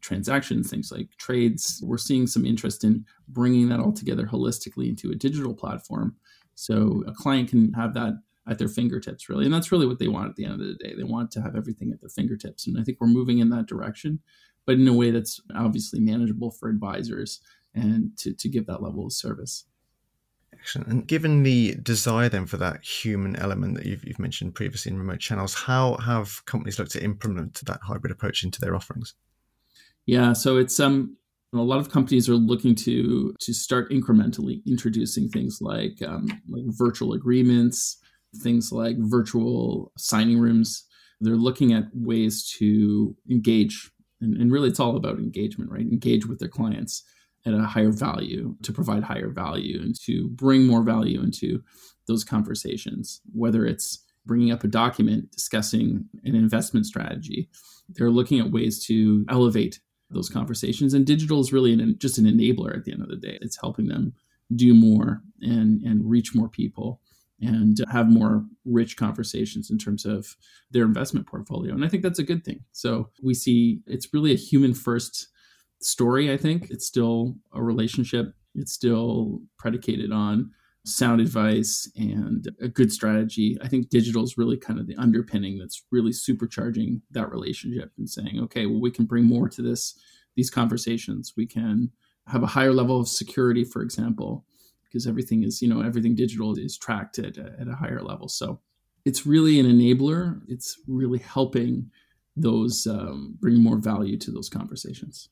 transactions, 0.00 0.70
things 0.70 0.90
like 0.90 1.08
trades. 1.18 1.82
We're 1.84 1.98
seeing 1.98 2.26
some 2.26 2.46
interest 2.46 2.84
in 2.84 3.04
bringing 3.28 3.68
that 3.68 3.80
all 3.80 3.92
together 3.92 4.26
holistically 4.26 4.88
into 4.88 5.10
a 5.10 5.16
digital 5.16 5.54
platform. 5.54 6.16
So 6.54 7.04
a 7.06 7.12
client 7.12 7.50
can 7.50 7.72
have 7.74 7.94
that 7.94 8.14
at 8.50 8.58
their 8.58 8.68
fingertips, 8.68 9.28
really. 9.28 9.44
And 9.44 9.54
that's 9.54 9.72
really 9.72 9.86
what 9.86 9.98
they 9.98 10.08
want 10.08 10.28
at 10.28 10.36
the 10.36 10.44
end 10.44 10.54
of 10.54 10.66
the 10.66 10.74
day. 10.74 10.94
They 10.94 11.04
want 11.04 11.30
to 11.32 11.40
have 11.40 11.56
everything 11.56 11.92
at 11.92 12.00
their 12.00 12.10
fingertips. 12.10 12.66
And 12.66 12.78
I 12.78 12.82
think 12.82 12.98
we're 13.00 13.06
moving 13.06 13.38
in 13.38 13.48
that 13.50 13.66
direction, 13.66 14.18
but 14.66 14.74
in 14.74 14.88
a 14.88 14.92
way 14.92 15.12
that's 15.12 15.40
obviously 15.54 16.00
manageable 16.00 16.50
for 16.50 16.68
advisors 16.68 17.40
and 17.74 18.10
to, 18.18 18.34
to 18.34 18.48
give 18.48 18.66
that 18.66 18.82
level 18.82 19.06
of 19.06 19.12
service. 19.12 19.64
Excellent. 20.52 20.88
And 20.88 21.06
given 21.06 21.44
the 21.44 21.76
desire 21.76 22.28
then 22.28 22.44
for 22.44 22.56
that 22.56 22.84
human 22.84 23.36
element 23.36 23.76
that 23.76 23.86
you've, 23.86 24.04
you've 24.04 24.18
mentioned 24.18 24.56
previously 24.56 24.90
in 24.90 24.98
remote 24.98 25.20
channels, 25.20 25.54
how 25.54 25.96
have 25.98 26.44
companies 26.44 26.78
looked 26.78 26.90
to 26.92 27.04
implement 27.04 27.64
that 27.64 27.78
hybrid 27.82 28.10
approach 28.10 28.42
into 28.42 28.60
their 28.60 28.74
offerings? 28.74 29.14
Yeah, 30.06 30.32
so 30.32 30.56
it's 30.56 30.80
um 30.80 31.16
a 31.52 31.58
lot 31.58 31.80
of 31.80 31.90
companies 31.90 32.28
are 32.28 32.34
looking 32.34 32.74
to 32.76 33.34
to 33.40 33.52
start 33.52 33.90
incrementally 33.90 34.64
introducing 34.66 35.28
things 35.28 35.58
like 35.60 36.00
um, 36.06 36.28
like 36.48 36.62
virtual 36.68 37.12
agreements, 37.12 37.98
things 38.36 38.72
like 38.72 38.96
virtual 38.98 39.92
signing 39.96 40.38
rooms. 40.38 40.84
They're 41.20 41.36
looking 41.36 41.72
at 41.72 41.84
ways 41.92 42.50
to 42.58 43.14
engage, 43.30 43.90
and, 44.20 44.34
and 44.34 44.50
really, 44.50 44.68
it's 44.68 44.80
all 44.80 44.96
about 44.96 45.18
engagement, 45.18 45.70
right? 45.70 45.80
Engage 45.80 46.26
with 46.26 46.38
their 46.38 46.48
clients 46.48 47.02
at 47.46 47.54
a 47.54 47.62
higher 47.62 47.90
value 47.90 48.54
to 48.62 48.72
provide 48.72 49.02
higher 49.02 49.30
value 49.30 49.80
and 49.80 49.98
to 50.00 50.28
bring 50.28 50.66
more 50.66 50.82
value 50.82 51.20
into 51.20 51.62
those 52.06 52.24
conversations 52.24 53.20
whether 53.32 53.64
it's 53.64 54.04
bringing 54.26 54.50
up 54.50 54.64
a 54.64 54.68
document 54.68 55.30
discussing 55.32 56.04
an 56.24 56.34
investment 56.34 56.86
strategy 56.86 57.48
they're 57.90 58.10
looking 58.10 58.40
at 58.40 58.50
ways 58.50 58.84
to 58.84 59.24
elevate 59.28 59.80
those 60.10 60.28
conversations 60.28 60.92
and 60.92 61.06
digital 61.06 61.40
is 61.40 61.52
really 61.52 61.72
an, 61.72 61.96
just 61.98 62.18
an 62.18 62.24
enabler 62.24 62.76
at 62.76 62.84
the 62.84 62.92
end 62.92 63.02
of 63.02 63.08
the 63.08 63.16
day 63.16 63.38
it's 63.40 63.60
helping 63.60 63.88
them 63.88 64.12
do 64.54 64.74
more 64.74 65.22
and 65.40 65.80
and 65.82 66.08
reach 66.08 66.34
more 66.34 66.48
people 66.48 67.00
and 67.40 67.78
have 67.90 68.08
more 68.08 68.44
rich 68.64 68.96
conversations 68.96 69.70
in 69.70 69.78
terms 69.78 70.04
of 70.04 70.36
their 70.70 70.84
investment 70.84 71.26
portfolio 71.26 71.74
and 71.74 71.84
i 71.84 71.88
think 71.88 72.02
that's 72.02 72.18
a 72.18 72.24
good 72.24 72.44
thing 72.44 72.60
so 72.72 73.08
we 73.22 73.34
see 73.34 73.80
it's 73.86 74.12
really 74.12 74.32
a 74.32 74.36
human 74.36 74.74
first 74.74 75.28
story, 75.80 76.32
I 76.32 76.36
think. 76.36 76.70
It's 76.70 76.86
still 76.86 77.36
a 77.52 77.62
relationship, 77.62 78.34
it's 78.54 78.72
still 78.72 79.40
predicated 79.58 80.12
on 80.12 80.50
sound 80.86 81.20
advice 81.20 81.90
and 81.96 82.48
a 82.60 82.68
good 82.68 82.92
strategy. 82.92 83.58
I 83.62 83.68
think 83.68 83.90
digital 83.90 84.24
is 84.24 84.38
really 84.38 84.56
kind 84.56 84.78
of 84.78 84.86
the 84.86 84.96
underpinning 84.96 85.58
that's 85.58 85.84
really 85.90 86.10
supercharging 86.10 87.02
that 87.10 87.30
relationship 87.30 87.92
and 87.98 88.08
saying, 88.08 88.40
okay, 88.44 88.66
well, 88.66 88.80
we 88.80 88.90
can 88.90 89.04
bring 89.04 89.24
more 89.24 89.48
to 89.50 89.62
this, 89.62 89.94
these 90.36 90.50
conversations. 90.50 91.34
We 91.36 91.46
can 91.46 91.90
have 92.28 92.42
a 92.42 92.48
higher 92.48 92.72
level 92.72 92.98
of 92.98 93.08
security, 93.08 93.62
for 93.62 93.82
example, 93.82 94.46
because 94.90 95.06
everything 95.06 95.44
is, 95.44 95.62
you 95.62 95.68
know, 95.68 95.82
everything 95.82 96.14
digital 96.14 96.56
is 96.56 96.76
tracked 96.76 97.18
at, 97.18 97.38
at 97.38 97.68
a 97.68 97.76
higher 97.76 98.02
level. 98.02 98.28
So 98.28 98.60
it's 99.04 99.26
really 99.26 99.60
an 99.60 99.66
enabler. 99.66 100.40
It's 100.48 100.78
really 100.88 101.18
helping 101.18 101.90
those 102.36 102.86
um, 102.86 103.36
bring 103.40 103.62
more 103.62 103.78
value 103.78 104.18
to 104.18 104.30
those 104.30 104.48
conversations. 104.48 105.28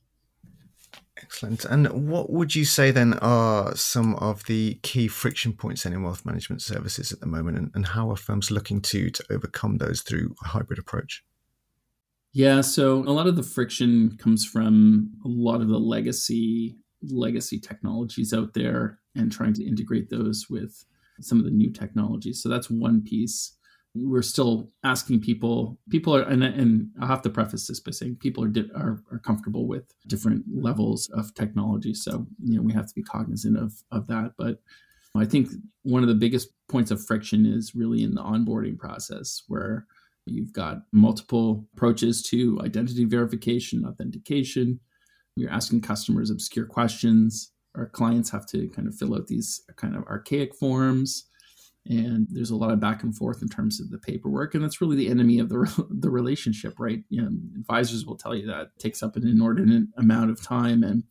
Excellent. 1.17 1.65
And 1.65 2.09
what 2.09 2.31
would 2.31 2.55
you 2.55 2.63
say 2.63 2.91
then 2.91 3.13
are 3.15 3.75
some 3.75 4.15
of 4.15 4.45
the 4.45 4.79
key 4.83 5.07
friction 5.07 5.51
points 5.53 5.85
in 5.85 6.01
wealth 6.01 6.25
management 6.25 6.61
services 6.61 7.11
at 7.11 7.19
the 7.19 7.25
moment, 7.25 7.57
and, 7.57 7.71
and 7.75 7.87
how 7.87 8.09
are 8.09 8.15
firms 8.15 8.51
looking 8.51 8.81
to 8.83 9.09
to 9.09 9.23
overcome 9.29 9.77
those 9.77 10.01
through 10.01 10.35
a 10.43 10.47
hybrid 10.47 10.79
approach? 10.79 11.23
Yeah, 12.31 12.61
so 12.61 12.99
a 12.99 13.11
lot 13.11 13.27
of 13.27 13.35
the 13.35 13.43
friction 13.43 14.17
comes 14.17 14.45
from 14.45 15.11
a 15.25 15.27
lot 15.27 15.61
of 15.61 15.67
the 15.67 15.79
legacy 15.79 16.77
legacy 17.01 17.59
technologies 17.59 18.33
out 18.33 18.53
there 18.53 18.99
and 19.19 19.31
trying 19.31 19.53
to 19.53 19.65
integrate 19.65 20.09
those 20.09 20.47
with 20.49 20.85
some 21.21 21.39
of 21.39 21.45
the 21.45 21.51
new 21.51 21.71
technologies. 21.71 22.41
So 22.41 22.49
that's 22.49 22.69
one 22.69 23.01
piece. 23.01 23.55
We're 23.95 24.21
still 24.21 24.69
asking 24.83 25.21
people 25.21 25.79
people 25.89 26.15
are 26.15 26.21
and, 26.21 26.43
and 26.43 26.89
i'll 27.01 27.07
have 27.07 27.23
to 27.23 27.29
preface 27.29 27.67
this 27.67 27.79
by 27.79 27.89
saying 27.89 28.17
people 28.19 28.43
are, 28.43 28.53
are 28.75 29.01
are 29.11 29.19
comfortable 29.19 29.67
with 29.67 29.91
different 30.07 30.43
levels 30.51 31.09
of 31.09 31.33
technology. 31.33 31.93
So 31.95 32.27
you 32.43 32.55
know 32.55 32.61
we 32.61 32.73
have 32.73 32.87
to 32.87 32.93
be 32.93 33.01
cognizant 33.01 33.57
of 33.57 33.73
of 33.91 34.07
that. 34.07 34.33
But 34.37 34.59
i 35.15 35.25
think 35.25 35.49
one 35.81 36.03
of 36.03 36.07
the 36.07 36.15
biggest 36.15 36.49
points 36.69 36.91
of 36.91 37.03
friction 37.03 37.47
is 37.47 37.73
really 37.73 38.03
in 38.03 38.13
the 38.13 38.21
onboarding 38.21 38.77
process 38.77 39.41
where 39.47 39.87
you've 40.27 40.53
got 40.53 40.83
multiple 40.91 41.65
approaches 41.73 42.21
to 42.21 42.59
identity 42.61 43.05
verification 43.05 43.85
authentication. 43.85 44.79
You're 45.35 45.49
asking 45.49 45.81
customers 45.81 46.29
obscure 46.29 46.67
questions 46.67 47.51
our 47.75 47.87
clients 47.87 48.29
have 48.31 48.45
to 48.47 48.67
kind 48.69 48.87
of 48.87 48.95
fill 48.95 49.15
out 49.15 49.27
these 49.27 49.61
kind 49.75 49.95
of 49.95 50.03
archaic 50.03 50.55
forms. 50.55 51.25
And 51.85 52.27
there's 52.29 52.51
a 52.51 52.55
lot 52.55 52.71
of 52.71 52.79
back 52.79 53.03
and 53.03 53.15
forth 53.15 53.41
in 53.41 53.49
terms 53.49 53.79
of 53.79 53.89
the 53.89 53.97
paperwork. 53.97 54.53
And 54.53 54.63
that's 54.63 54.81
really 54.81 54.95
the 54.95 55.09
enemy 55.09 55.39
of 55.39 55.49
the, 55.49 55.87
the 55.89 56.09
relationship 56.09 56.75
right? 56.77 57.03
You 57.09 57.21
know, 57.21 57.29
advisors 57.55 58.05
will 58.05 58.17
tell 58.17 58.35
you 58.35 58.45
that 58.47 58.77
takes 58.79 59.01
up 59.01 59.15
an 59.15 59.27
inordinate 59.27 59.87
amount 59.97 60.31
of 60.31 60.41
time 60.41 60.83
and 60.83 61.03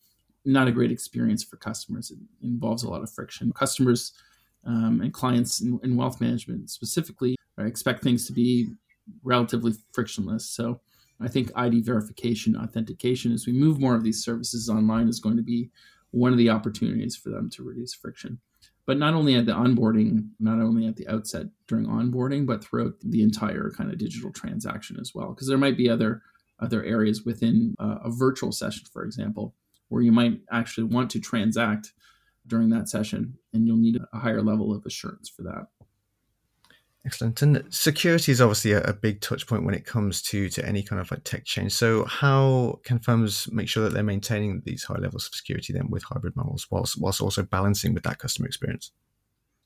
not 0.45 0.69
a 0.69 0.73
great 0.73 0.93
experience 0.93 1.43
for 1.43 1.57
customers. 1.57 2.11
It 2.11 2.19
involves 2.43 2.83
a 2.83 2.91
lot 2.91 3.03
of 3.03 3.11
friction. 3.11 3.53
Customers 3.53 4.13
um, 4.65 5.01
and 5.03 5.13
clients 5.13 5.61
in, 5.61 5.79
in, 5.83 5.97
wealth 5.97 6.21
management 6.21 6.71
specifically 6.71 7.37
expect 7.59 8.03
things 8.03 8.27
to 8.27 8.33
be 8.33 8.69
relatively 9.23 9.73
frictionless. 9.93 10.49
So 10.49 10.81
i 11.21 11.29
think 11.29 11.51
id 11.57 11.85
verification 11.85 12.57
authentication 12.57 13.33
as 13.33 13.47
we 13.47 13.53
move 13.53 13.81
more 13.81 13.95
of 13.95 14.05
these 14.05 14.23
services 14.23 14.69
online 14.69 15.09
is 15.09 15.21
going 15.21 15.37
to 15.37 15.43
be 15.43 15.71
one 16.11 16.33
of 16.33 16.39
the 16.39 16.51
opportunities 16.51 17.17
for 17.17 17.31
them 17.31 17.51
to 17.51 17.63
reduce 17.63 17.95
friction 17.95 18.41
but 18.89 18.97
not 18.97 19.13
only 19.13 19.35
at 19.35 19.45
the 19.45 19.53
onboarding, 19.53 20.31
not 20.41 20.63
only 20.63 20.87
at 20.87 20.97
the 20.97 21.07
outset 21.09 21.45
during 21.67 21.85
onboarding, 21.85 22.47
but 22.47 22.65
throughout 22.65 22.95
the 23.03 23.23
entire 23.23 23.71
kind 23.77 23.93
of 23.93 23.99
digital 23.99 24.33
transaction 24.33 24.97
as 24.99 25.15
well. 25.15 25.29
Because 25.29 25.47
there 25.47 25.59
might 25.59 25.77
be 25.77 25.91
other 25.91 26.23
other 26.59 26.83
areas 26.83 27.23
within 27.23 27.75
uh, 27.79 27.99
a 28.03 28.11
virtual 28.11 28.51
session, 28.51 28.87
for 28.91 29.05
example, 29.05 29.55
where 29.91 30.01
you 30.01 30.11
might 30.11 30.41
actually 30.51 30.85
want 30.85 31.11
to 31.11 31.21
transact 31.21 31.93
during 32.47 32.71
that 32.71 32.89
session, 32.89 33.35
and 33.53 33.67
you'll 33.67 33.77
need 33.77 33.99
a 34.15 34.19
higher 34.19 34.41
level 34.41 34.75
of 34.75 34.87
assurance 34.87 35.29
for 35.29 35.43
that. 35.43 35.67
Excellent. 37.09 37.41
And 37.41 37.65
security 37.71 38.33
is 38.33 38.43
obviously 38.43 38.73
a, 38.73 38.83
a, 38.83 38.93
big 38.93 39.23
touch 39.23 39.47
point 39.47 39.65
when 39.65 39.73
it 39.73 39.87
comes 39.87 40.21
to 40.25 40.51
to 40.51 40.67
any 40.67 40.83
kind 40.83 41.01
of 41.01 41.11
like 41.11 41.25
tech 41.25 41.47
change. 41.47 41.73
So 41.73 42.05
how 42.05 42.81
can 42.85 42.99
firms 42.99 43.49
make 43.51 43.67
sure 43.67 43.83
that 43.85 43.95
they're 43.95 44.03
maintaining 44.03 44.61
these 44.67 44.85
high 44.85 44.99
levels 44.99 45.27
of 45.27 45.35
security 45.35 45.73
then 45.73 45.89
with 45.89 46.03
hybrid 46.03 46.37
models 46.37 46.67
whilst 46.71 47.01
whilst 47.01 47.23
also 47.23 47.43
balancing 47.45 47.95
with 47.95 48.03
that 48.03 48.19
customer 48.19 48.47
experience? 48.47 48.93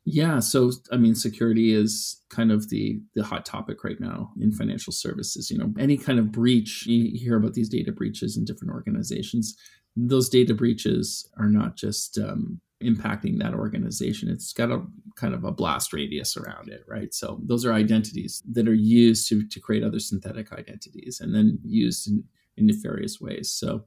Yeah, 0.04 0.38
so 0.38 0.70
I 0.92 0.98
mean 0.98 1.16
security 1.16 1.74
is 1.74 2.22
kind 2.30 2.52
of 2.52 2.70
the 2.70 3.00
the 3.16 3.24
hot 3.24 3.44
topic 3.44 3.82
right 3.82 3.98
now 3.98 4.30
in 4.40 4.52
financial 4.52 4.92
services. 4.92 5.50
You 5.50 5.58
know, 5.58 5.74
any 5.76 5.96
kind 5.96 6.20
of 6.20 6.30
breach, 6.30 6.86
you 6.86 7.18
hear 7.18 7.36
about 7.36 7.54
these 7.54 7.68
data 7.68 7.90
breaches 7.90 8.36
in 8.36 8.44
different 8.44 8.72
organizations. 8.72 9.56
Those 9.96 10.28
data 10.28 10.54
breaches 10.54 11.28
are 11.38 11.48
not 11.48 11.74
just 11.76 12.18
um, 12.18 12.60
impacting 12.82 13.40
that 13.40 13.54
organization. 13.54 14.28
It's 14.28 14.52
got 14.52 14.70
a 14.70 14.84
kind 15.16 15.34
of 15.34 15.44
a 15.44 15.52
blast 15.52 15.92
radius 15.92 16.36
around 16.36 16.68
it, 16.68 16.84
right? 16.88 17.12
So 17.14 17.40
those 17.42 17.64
are 17.64 17.72
identities 17.72 18.42
that 18.50 18.68
are 18.68 18.74
used 18.74 19.28
to, 19.28 19.46
to 19.46 19.60
create 19.60 19.84
other 19.84 19.98
synthetic 19.98 20.52
identities 20.52 21.20
and 21.20 21.34
then 21.34 21.58
used 21.64 22.08
in, 22.08 22.24
in 22.56 22.66
nefarious 22.66 23.20
ways. 23.20 23.52
So 23.52 23.84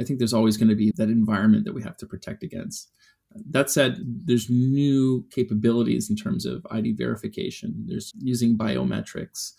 I 0.00 0.04
think 0.04 0.18
there's 0.18 0.34
always 0.34 0.56
going 0.56 0.68
to 0.68 0.76
be 0.76 0.92
that 0.96 1.08
environment 1.08 1.64
that 1.64 1.74
we 1.74 1.82
have 1.82 1.96
to 1.98 2.06
protect 2.06 2.42
against. 2.42 2.90
That 3.50 3.70
said, 3.70 3.98
there's 4.24 4.48
new 4.48 5.26
capabilities 5.30 6.08
in 6.08 6.16
terms 6.16 6.46
of 6.46 6.66
ID 6.70 6.94
verification. 6.94 7.84
There's 7.86 8.12
using 8.18 8.56
biometrics. 8.56 9.52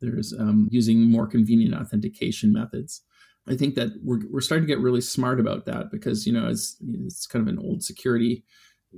There's 0.00 0.32
um, 0.38 0.68
using 0.70 1.10
more 1.10 1.26
convenient 1.26 1.74
authentication 1.74 2.52
methods. 2.52 3.02
I 3.48 3.56
think 3.56 3.74
that 3.76 3.90
we're, 4.02 4.20
we're 4.30 4.40
starting 4.40 4.66
to 4.66 4.72
get 4.72 4.82
really 4.82 5.00
smart 5.00 5.40
about 5.40 5.66
that 5.66 5.90
because, 5.90 6.26
you 6.26 6.32
know, 6.32 6.48
it's, 6.48 6.76
it's 6.86 7.26
kind 7.26 7.46
of 7.46 7.52
an 7.52 7.60
old 7.60 7.82
security 7.82 8.44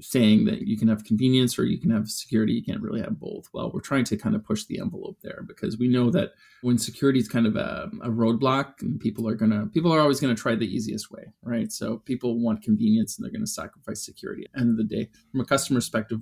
saying 0.01 0.45
that 0.45 0.63
you 0.63 0.77
can 0.77 0.89
have 0.89 1.05
convenience 1.05 1.59
or 1.59 1.65
you 1.65 1.79
can 1.79 1.91
have 1.91 2.09
security. 2.09 2.53
You 2.53 2.63
can't 2.63 2.83
really 2.83 3.01
have 3.01 3.19
both. 3.19 3.49
Well, 3.53 3.71
we're 3.73 3.81
trying 3.81 4.05
to 4.05 4.17
kind 4.17 4.35
of 4.35 4.45
push 4.45 4.65
the 4.65 4.81
envelope 4.81 5.19
there 5.23 5.45
because 5.47 5.79
we 5.79 5.89
know 5.89 6.11
that 6.11 6.33
when 6.63 6.79
security 6.79 7.19
is 7.19 7.29
kind 7.29 7.47
of 7.47 7.57
a, 7.57 7.91
a 8.03 8.09
roadblock 8.09 8.81
and 8.81 9.01
people 9.01 9.29
are 9.29 9.35
going 9.35 9.51
to, 9.51 9.67
people 9.67 9.93
are 9.93 10.01
always 10.01 10.21
going 10.21 10.35
to 10.35 10.41
try 10.41 10.55
the 10.55 10.67
easiest 10.67 11.11
way, 11.11 11.25
right? 11.43 11.71
So 11.73 11.99
people 11.99 12.41
want 12.41 12.63
convenience 12.63 13.17
and 13.17 13.25
they're 13.25 13.33
going 13.33 13.45
to 13.45 13.51
sacrifice 13.51 14.05
security. 14.05 14.45
At 14.45 14.53
the 14.53 14.61
end 14.61 14.71
of 14.71 14.77
the 14.77 14.97
day, 14.97 15.09
from 15.31 15.41
a 15.41 15.45
customer 15.45 15.79
perspective, 15.79 16.21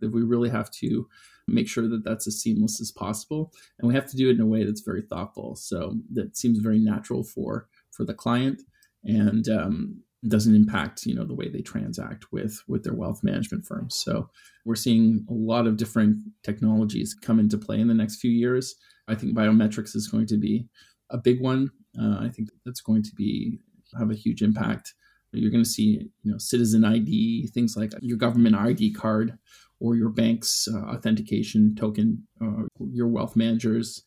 that 0.00 0.12
we 0.12 0.22
really 0.22 0.50
have 0.50 0.70
to 0.72 1.08
make 1.48 1.68
sure 1.68 1.88
that 1.88 2.04
that's 2.04 2.26
as 2.26 2.40
seamless 2.40 2.80
as 2.80 2.92
possible 2.92 3.52
and 3.78 3.88
we 3.88 3.94
have 3.94 4.06
to 4.06 4.16
do 4.16 4.28
it 4.28 4.34
in 4.34 4.40
a 4.40 4.46
way 4.46 4.64
that's 4.64 4.82
very 4.82 5.00
thoughtful 5.00 5.56
so 5.56 5.94
that 6.12 6.36
seems 6.36 6.58
very 6.58 6.78
natural 6.78 7.24
for 7.24 7.68
for 7.90 8.04
the 8.04 8.12
client 8.12 8.60
and 9.04 9.48
um, 9.48 10.02
doesn't 10.26 10.54
impact 10.54 11.06
you 11.06 11.14
know 11.14 11.24
the 11.24 11.34
way 11.34 11.48
they 11.48 11.60
transact 11.60 12.32
with 12.32 12.60
with 12.66 12.82
their 12.82 12.94
wealth 12.94 13.22
management 13.22 13.64
firms. 13.64 13.94
So 13.94 14.28
we're 14.64 14.74
seeing 14.74 15.24
a 15.30 15.32
lot 15.32 15.66
of 15.66 15.76
different 15.76 16.18
technologies 16.42 17.14
come 17.14 17.38
into 17.38 17.58
play 17.58 17.80
in 17.80 17.88
the 17.88 17.94
next 17.94 18.16
few 18.16 18.30
years. 18.30 18.74
I 19.06 19.14
think 19.14 19.36
biometrics 19.36 19.94
is 19.94 20.08
going 20.08 20.26
to 20.26 20.36
be 20.36 20.66
a 21.10 21.18
big 21.18 21.40
one. 21.40 21.70
Uh, 21.98 22.18
i 22.20 22.28
think 22.28 22.48
that's 22.64 22.82
going 22.82 23.02
to 23.02 23.14
be 23.16 23.58
have 23.98 24.10
a 24.10 24.14
huge 24.14 24.42
impact. 24.42 24.94
You're 25.32 25.50
going 25.50 25.64
to 25.64 25.70
see 25.70 26.10
you 26.22 26.32
know 26.32 26.38
citizen 26.38 26.84
id 26.84 27.50
things 27.54 27.76
like 27.76 27.92
your 28.00 28.18
government 28.18 28.56
id 28.56 28.94
card 28.94 29.38
or 29.80 29.94
your 29.94 30.08
bank's 30.08 30.66
uh, 30.72 30.78
authentication 30.78 31.74
token, 31.76 32.26
uh, 32.42 32.64
your 32.92 33.06
wealth 33.06 33.36
manager's 33.36 34.02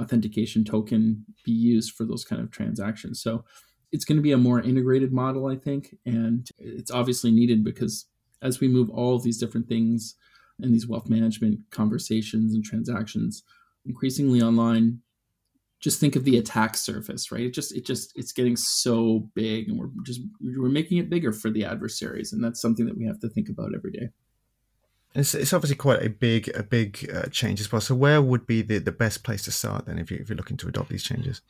authentication 0.00 0.64
token 0.64 1.24
be 1.44 1.50
used 1.50 1.92
for 1.92 2.04
those 2.04 2.24
kind 2.24 2.40
of 2.40 2.50
transactions. 2.50 3.20
So 3.20 3.44
it's 3.92 4.04
going 4.04 4.16
to 4.16 4.22
be 4.22 4.32
a 4.32 4.38
more 4.38 4.60
integrated 4.60 5.12
model, 5.12 5.46
I 5.46 5.56
think. 5.56 5.96
And 6.04 6.48
it's 6.58 6.90
obviously 6.90 7.30
needed 7.30 7.64
because 7.64 8.06
as 8.42 8.60
we 8.60 8.68
move 8.68 8.90
all 8.90 9.16
of 9.16 9.22
these 9.22 9.38
different 9.38 9.68
things 9.68 10.14
and 10.60 10.74
these 10.74 10.86
wealth 10.86 11.08
management 11.08 11.60
conversations 11.70 12.54
and 12.54 12.64
transactions 12.64 13.42
increasingly 13.86 14.42
online, 14.42 15.00
just 15.80 16.00
think 16.00 16.16
of 16.16 16.24
the 16.24 16.36
attack 16.36 16.76
surface, 16.76 17.30
right? 17.30 17.42
It 17.42 17.54
just, 17.54 17.74
it 17.74 17.86
just, 17.86 18.12
it's 18.16 18.32
getting 18.32 18.56
so 18.56 19.30
big 19.34 19.68
and 19.68 19.78
we're 19.78 19.90
just, 20.02 20.20
we're 20.40 20.68
making 20.68 20.98
it 20.98 21.08
bigger 21.08 21.32
for 21.32 21.50
the 21.50 21.64
adversaries. 21.64 22.32
And 22.32 22.42
that's 22.42 22.60
something 22.60 22.86
that 22.86 22.98
we 22.98 23.06
have 23.06 23.20
to 23.20 23.28
think 23.28 23.48
about 23.48 23.74
every 23.74 23.92
day. 23.92 24.08
It's, 25.14 25.34
it's 25.34 25.52
obviously 25.52 25.76
quite 25.76 26.04
a 26.04 26.10
big 26.10 26.48
a 26.54 26.62
big 26.62 27.10
uh, 27.12 27.26
change 27.30 27.60
as 27.60 27.72
well. 27.72 27.80
So 27.80 27.94
where 27.94 28.20
would 28.20 28.46
be 28.46 28.60
the, 28.60 28.78
the 28.78 28.92
best 28.92 29.24
place 29.24 29.44
to 29.44 29.52
start 29.52 29.86
then 29.86 29.98
if, 29.98 30.10
you, 30.10 30.18
if 30.20 30.28
you're 30.28 30.36
looking 30.36 30.58
to 30.58 30.68
adopt 30.68 30.90
these 30.90 31.02
changes? 31.02 31.40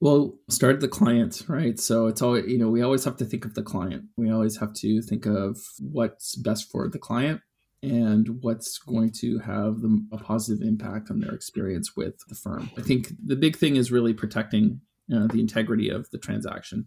Well, 0.00 0.38
start 0.50 0.80
the 0.80 0.88
client, 0.88 1.42
right? 1.48 1.78
So 1.78 2.06
it's 2.06 2.20
all 2.20 2.38
you 2.38 2.58
know. 2.58 2.68
We 2.68 2.82
always 2.82 3.04
have 3.04 3.16
to 3.16 3.24
think 3.24 3.44
of 3.44 3.54
the 3.54 3.62
client. 3.62 4.04
We 4.16 4.30
always 4.30 4.58
have 4.58 4.74
to 4.74 5.00
think 5.00 5.26
of 5.26 5.58
what's 5.80 6.36
best 6.36 6.70
for 6.70 6.88
the 6.88 6.98
client 6.98 7.40
and 7.82 8.38
what's 8.40 8.78
going 8.78 9.12
to 9.20 9.38
have 9.38 9.80
the, 9.80 10.06
a 10.12 10.18
positive 10.18 10.66
impact 10.66 11.10
on 11.10 11.20
their 11.20 11.32
experience 11.32 11.96
with 11.96 12.14
the 12.28 12.34
firm. 12.34 12.70
I 12.76 12.82
think 12.82 13.12
the 13.24 13.36
big 13.36 13.56
thing 13.56 13.76
is 13.76 13.92
really 13.92 14.12
protecting 14.12 14.80
uh, 15.14 15.28
the 15.28 15.40
integrity 15.40 15.88
of 15.88 16.10
the 16.10 16.18
transaction 16.18 16.86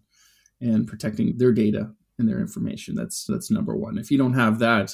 and 0.61 0.87
protecting 0.87 1.37
their 1.37 1.53
data 1.53 1.91
and 2.17 2.27
their 2.27 2.39
information. 2.39 2.95
That's 2.95 3.25
that's 3.27 3.49
number 3.49 3.75
one. 3.75 3.97
If 3.97 4.11
you 4.11 4.19
don't 4.19 4.33
have 4.33 4.59
that, 4.59 4.93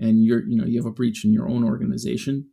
and 0.00 0.24
you're 0.24 0.42
you 0.48 0.56
know 0.56 0.64
you 0.64 0.80
have 0.80 0.86
a 0.86 0.92
breach 0.92 1.24
in 1.24 1.32
your 1.32 1.48
own 1.48 1.64
organization 1.64 2.48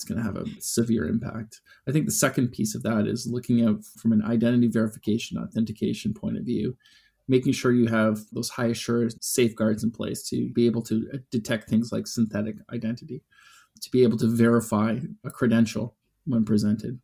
it's 0.00 0.08
going 0.08 0.18
to 0.18 0.24
have 0.24 0.36
a 0.36 0.46
severe 0.60 1.06
impact. 1.06 1.60
I 1.86 1.92
think 1.92 2.06
the 2.06 2.12
second 2.12 2.52
piece 2.52 2.74
of 2.74 2.82
that 2.84 3.06
is 3.06 3.28
looking 3.30 3.60
at 3.60 3.84
from 3.84 4.12
an 4.12 4.22
identity 4.24 4.68
verification 4.68 5.36
authentication 5.36 6.14
point 6.14 6.38
of 6.38 6.44
view 6.44 6.74
making 7.28 7.52
sure 7.52 7.70
you 7.70 7.86
have 7.86 8.18
those 8.32 8.50
high 8.50 8.66
assured 8.66 9.14
safeguards 9.22 9.84
in 9.84 9.90
place 9.92 10.28
to 10.28 10.50
be 10.50 10.66
able 10.66 10.82
to 10.82 11.08
uh, 11.14 11.18
detect 11.30 11.68
things 11.68 11.92
like 11.92 12.08
synthetic 12.08 12.56
identity 12.72 13.22
to 13.80 13.90
be 13.90 14.02
able 14.02 14.18
to 14.18 14.26
verify 14.26 14.98
a 15.24 15.30
credential 15.30 15.94
when 16.26 16.44
presented. 16.44 16.98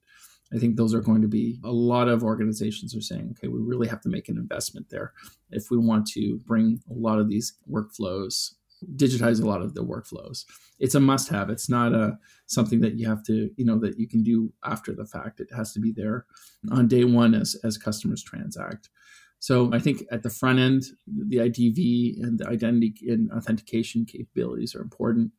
I 0.52 0.58
think 0.58 0.76
those 0.76 0.94
are 0.94 1.00
going 1.00 1.22
to 1.22 1.28
be 1.28 1.58
a 1.64 1.70
lot 1.70 2.08
of 2.08 2.24
organizations 2.24 2.94
are 2.96 3.00
saying, 3.00 3.36
okay, 3.38 3.46
we 3.46 3.60
really 3.60 3.86
have 3.86 4.00
to 4.02 4.08
make 4.08 4.28
an 4.28 4.36
investment 4.36 4.88
there 4.90 5.12
if 5.50 5.70
we 5.70 5.78
want 5.78 6.08
to 6.08 6.38
bring 6.44 6.80
a 6.90 6.94
lot 6.94 7.20
of 7.20 7.28
these 7.28 7.54
workflows 7.70 8.54
digitize 8.94 9.42
a 9.42 9.46
lot 9.46 9.62
of 9.62 9.74
the 9.74 9.84
workflows. 9.84 10.44
It's 10.78 10.94
a 10.94 11.00
must 11.00 11.28
have. 11.28 11.50
It's 11.50 11.68
not 11.68 11.92
a 11.92 12.18
something 12.46 12.80
that 12.80 12.98
you 12.98 13.08
have 13.08 13.22
to, 13.24 13.50
you 13.56 13.64
know, 13.64 13.78
that 13.78 13.98
you 13.98 14.08
can 14.08 14.22
do 14.22 14.52
after 14.64 14.94
the 14.94 15.06
fact. 15.06 15.40
It 15.40 15.48
has 15.54 15.72
to 15.72 15.80
be 15.80 15.92
there 15.92 16.26
on 16.70 16.88
day 16.88 17.04
one 17.04 17.34
as 17.34 17.56
as 17.64 17.78
customers 17.78 18.22
transact. 18.22 18.90
So 19.38 19.72
I 19.72 19.78
think 19.78 20.02
at 20.10 20.22
the 20.22 20.30
front 20.30 20.58
end, 20.58 20.84
the 21.06 21.38
IDV 21.38 22.22
and 22.22 22.38
the 22.38 22.48
identity 22.48 22.94
and 23.08 23.30
authentication 23.32 24.04
capabilities 24.04 24.74
are 24.74 24.80
important. 24.80 25.32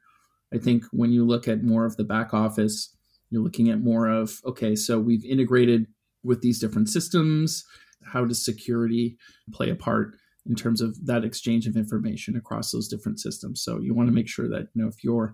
I 0.53 0.57
think 0.59 0.83
when 0.91 1.11
you 1.11 1.25
look 1.25 1.47
at 1.47 1.63
more 1.63 1.85
of 1.85 1.97
the 1.97 2.03
back 2.03 2.33
office, 2.33 2.95
you're 3.29 3.43
looking 3.43 3.69
at 3.69 3.81
more 3.81 4.07
of 4.07 4.39
okay, 4.45 4.75
so 4.75 4.99
we've 4.99 5.25
integrated 5.25 5.87
with 6.23 6.41
these 6.41 6.59
different 6.59 6.89
systems. 6.89 7.65
How 8.03 8.23
does 8.25 8.43
security 8.43 9.17
play 9.51 9.69
a 9.69 9.75
part? 9.75 10.15
In 10.47 10.55
terms 10.55 10.81
of 10.81 11.05
that 11.05 11.23
exchange 11.23 11.67
of 11.67 11.75
information 11.75 12.35
across 12.35 12.71
those 12.71 12.87
different 12.87 13.19
systems. 13.19 13.61
So 13.61 13.79
you 13.79 13.93
want 13.93 14.07
to 14.09 14.15
make 14.15 14.27
sure 14.27 14.47
that 14.49 14.67
you 14.73 14.81
know 14.81 14.87
if 14.87 15.03
your 15.03 15.33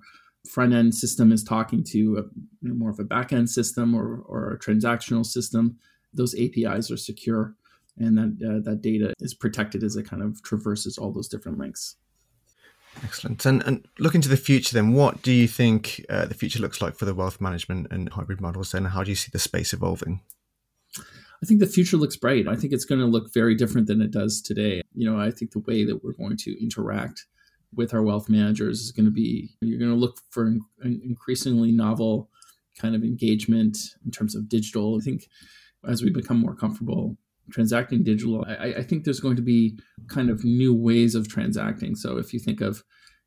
front 0.50 0.74
end 0.74 0.94
system 0.94 1.32
is 1.32 1.44
talking 1.44 1.84
to 1.86 2.18
a, 2.18 2.68
more 2.68 2.90
of 2.90 3.00
a 3.00 3.04
back 3.04 3.32
end 3.32 3.50
system 3.50 3.96
or, 3.96 4.24
or 4.26 4.52
a 4.52 4.60
transactional 4.60 5.26
system, 5.26 5.78
those 6.14 6.36
APIs 6.36 6.92
are 6.92 6.98
secure 6.98 7.56
and 7.98 8.18
that 8.18 8.46
uh, 8.46 8.70
that 8.70 8.82
data 8.82 9.14
is 9.20 9.34
protected 9.34 9.84
as 9.84 9.96
it 9.96 10.10
kind 10.10 10.22
of 10.22 10.42
traverses 10.44 10.98
all 10.98 11.12
those 11.12 11.28
different 11.28 11.58
links. 11.58 11.96
Excellent. 13.04 13.44
And, 13.46 13.64
and 13.64 13.88
looking 13.98 14.22
to 14.22 14.30
the 14.30 14.38
future, 14.38 14.74
then, 14.74 14.94
what 14.94 15.22
do 15.22 15.32
you 15.32 15.48
think 15.48 16.06
uh, 16.10 16.26
the 16.26 16.36
future 16.36 16.60
looks 16.60 16.82
like 16.82 16.96
for 16.96 17.06
the 17.06 17.16
wealth 17.16 17.42
management 17.42 17.88
and 17.90 18.10
hybrid 18.10 18.40
models? 18.40 18.74
And 18.74 18.88
how 18.88 19.04
do 19.04 19.10
you 19.10 19.16
see 19.16 19.30
the 19.32 19.40
space 19.40 19.74
evolving? 19.74 20.22
I 21.44 21.46
think 21.46 21.60
the 21.60 21.68
future 21.68 21.98
looks 21.98 22.16
bright. 22.16 22.48
I 22.48 22.56
think 22.56 22.72
it's 22.72 22.86
going 22.86 23.02
to 23.02 23.06
look 23.06 23.34
very 23.34 23.54
different 23.54 23.88
than 23.88 24.02
it 24.02 24.12
does 24.12 24.42
today. 24.42 24.82
You 24.94 25.12
know, 25.12 25.20
I 25.20 25.30
think 25.30 25.52
the 25.52 25.60
way 25.60 25.84
that 25.84 26.02
we're 26.02 26.14
going 26.14 26.38
to 26.38 26.64
interact 26.64 27.26
with 27.76 27.94
our 27.94 28.02
wealth 28.02 28.30
managers 28.30 28.80
is 28.80 28.94
going 28.94 29.06
to 29.06 29.12
be 29.12 29.50
you're 29.62 29.80
going 29.80 29.92
to 29.92 29.98
look 29.98 30.20
for 30.32 30.46
an 30.46 30.62
increasingly 31.04 31.74
novel 31.74 32.30
kind 32.80 32.96
of 32.96 33.04
engagement 33.04 33.78
in 34.06 34.12
terms 34.12 34.36
of 34.36 34.48
digital. 34.48 34.98
I 34.98 35.04
think 35.04 35.28
as 35.86 36.02
we 36.02 36.12
become 36.12 36.38
more 36.38 36.56
comfortable 36.56 37.18
transacting 37.52 38.04
digital, 38.04 38.46
I, 38.48 38.76
I 38.76 38.84
think 38.84 39.04
there's 39.04 39.20
going 39.20 39.36
to 39.36 39.42
be 39.42 39.78
kind 40.08 40.30
of 40.30 40.46
new 40.46 40.74
ways 40.74 41.14
of 41.14 41.28
transacting. 41.28 41.96
So 41.96 42.18
if 42.18 42.34
you 42.34 42.40
think 42.40 42.62
of 42.62 42.84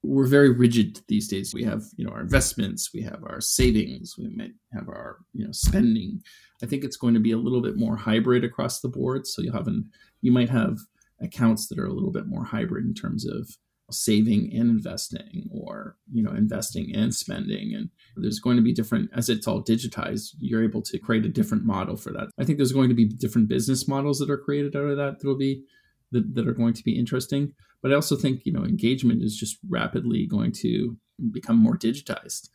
we're 0.06 0.26
very 0.26 0.50
rigid 0.50 1.00
these 1.08 1.28
days. 1.28 1.52
We 1.52 1.64
have, 1.64 1.82
you 1.96 2.04
know, 2.04 2.12
our 2.12 2.20
investments, 2.20 2.90
we 2.94 3.02
have 3.02 3.22
our 3.24 3.40
savings, 3.40 4.16
we 4.16 4.28
might 4.28 4.52
have 4.72 4.88
our, 4.88 5.18
you 5.32 5.44
know, 5.44 5.52
spending. 5.52 6.22
I 6.62 6.66
think 6.66 6.84
it's 6.84 6.96
going 6.96 7.14
to 7.14 7.20
be 7.20 7.32
a 7.32 7.38
little 7.38 7.60
bit 7.60 7.76
more 7.76 7.96
hybrid 7.96 8.44
across 8.44 8.80
the 8.80 8.88
board. 8.88 9.26
So 9.26 9.42
you'll 9.42 9.54
have 9.54 9.66
an, 9.66 9.90
you 10.22 10.32
might 10.32 10.48
have 10.50 10.78
accounts 11.20 11.66
that 11.68 11.78
are 11.78 11.86
a 11.86 11.92
little 11.92 12.12
bit 12.12 12.26
more 12.26 12.44
hybrid 12.44 12.84
in 12.84 12.94
terms 12.94 13.26
of 13.26 13.48
saving 13.90 14.50
and 14.52 14.68
investing 14.68 15.48
or 15.52 15.96
you 16.12 16.20
know 16.20 16.32
investing 16.32 16.92
and 16.96 17.14
spending 17.14 17.72
and 17.72 17.88
there's 18.16 18.40
going 18.40 18.56
to 18.56 18.62
be 18.62 18.72
different 18.72 19.08
as 19.14 19.28
it's 19.28 19.46
all 19.46 19.62
digitized 19.62 20.30
you're 20.40 20.64
able 20.64 20.82
to 20.82 20.98
create 20.98 21.24
a 21.24 21.28
different 21.28 21.64
model 21.64 21.96
for 21.96 22.12
that 22.12 22.26
i 22.40 22.44
think 22.44 22.58
there's 22.58 22.72
going 22.72 22.88
to 22.88 22.96
be 22.96 23.04
different 23.04 23.46
business 23.46 23.86
models 23.86 24.18
that 24.18 24.28
are 24.28 24.38
created 24.38 24.74
out 24.74 24.82
of 24.82 24.96
that 24.96 25.20
that 25.20 25.26
will 25.28 25.38
be 25.38 25.62
that, 26.10 26.34
that 26.34 26.48
are 26.48 26.52
going 26.52 26.74
to 26.74 26.82
be 26.82 26.98
interesting 26.98 27.52
but 27.82 27.92
I 27.92 27.94
also 27.94 28.16
think, 28.16 28.44
you 28.44 28.52
know, 28.52 28.64
engagement 28.64 29.22
is 29.22 29.36
just 29.36 29.58
rapidly 29.68 30.26
going 30.26 30.52
to 30.62 30.96
become 31.32 31.56
more 31.56 31.76
digitized. 31.76 32.48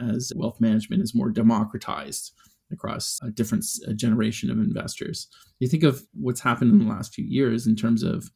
as 0.00 0.32
wealth 0.36 0.60
management 0.60 1.02
is 1.02 1.14
more 1.14 1.30
democratized 1.30 2.32
across 2.70 3.18
a 3.22 3.30
different 3.30 3.64
generation 3.96 4.50
of 4.50 4.58
investors. 4.58 5.28
You 5.58 5.68
think 5.68 5.82
of 5.82 6.02
what's 6.12 6.40
happened 6.40 6.70
in 6.70 6.78
the 6.78 6.92
last 6.92 7.14
few 7.14 7.24
years 7.24 7.66
in 7.66 7.76
terms 7.76 8.02
of 8.02 8.30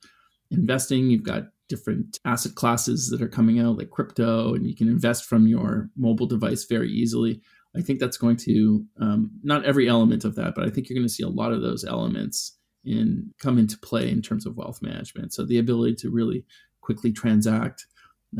investing, 0.50 1.10
you've 1.10 1.22
got 1.22 1.44
different 1.68 2.18
asset 2.24 2.54
classes 2.54 3.08
that 3.10 3.22
are 3.22 3.28
coming 3.28 3.60
out 3.60 3.78
like 3.78 3.90
crypto, 3.90 4.54
and 4.54 4.66
you 4.66 4.74
can 4.74 4.88
invest 4.88 5.24
from 5.24 5.46
your 5.46 5.88
mobile 5.96 6.26
device 6.26 6.64
very 6.64 6.90
easily. 6.90 7.40
I 7.76 7.80
think 7.80 8.00
that's 8.00 8.18
going 8.18 8.36
to 8.38 8.84
um, 9.00 9.30
not 9.42 9.64
every 9.64 9.88
element 9.88 10.24
of 10.24 10.34
that, 10.34 10.54
but 10.54 10.64
I 10.64 10.70
think 10.70 10.88
you're 10.88 10.96
going 10.96 11.06
to 11.06 11.12
see 11.12 11.22
a 11.22 11.28
lot 11.28 11.52
of 11.52 11.62
those 11.62 11.84
elements 11.84 12.58
in 12.84 13.32
come 13.38 13.58
into 13.58 13.78
play 13.78 14.10
in 14.10 14.22
terms 14.22 14.46
of 14.46 14.56
wealth 14.56 14.82
management. 14.82 15.32
So 15.32 15.44
the 15.44 15.58
ability 15.58 15.96
to 15.96 16.10
really 16.10 16.44
quickly 16.80 17.12
transact, 17.12 17.86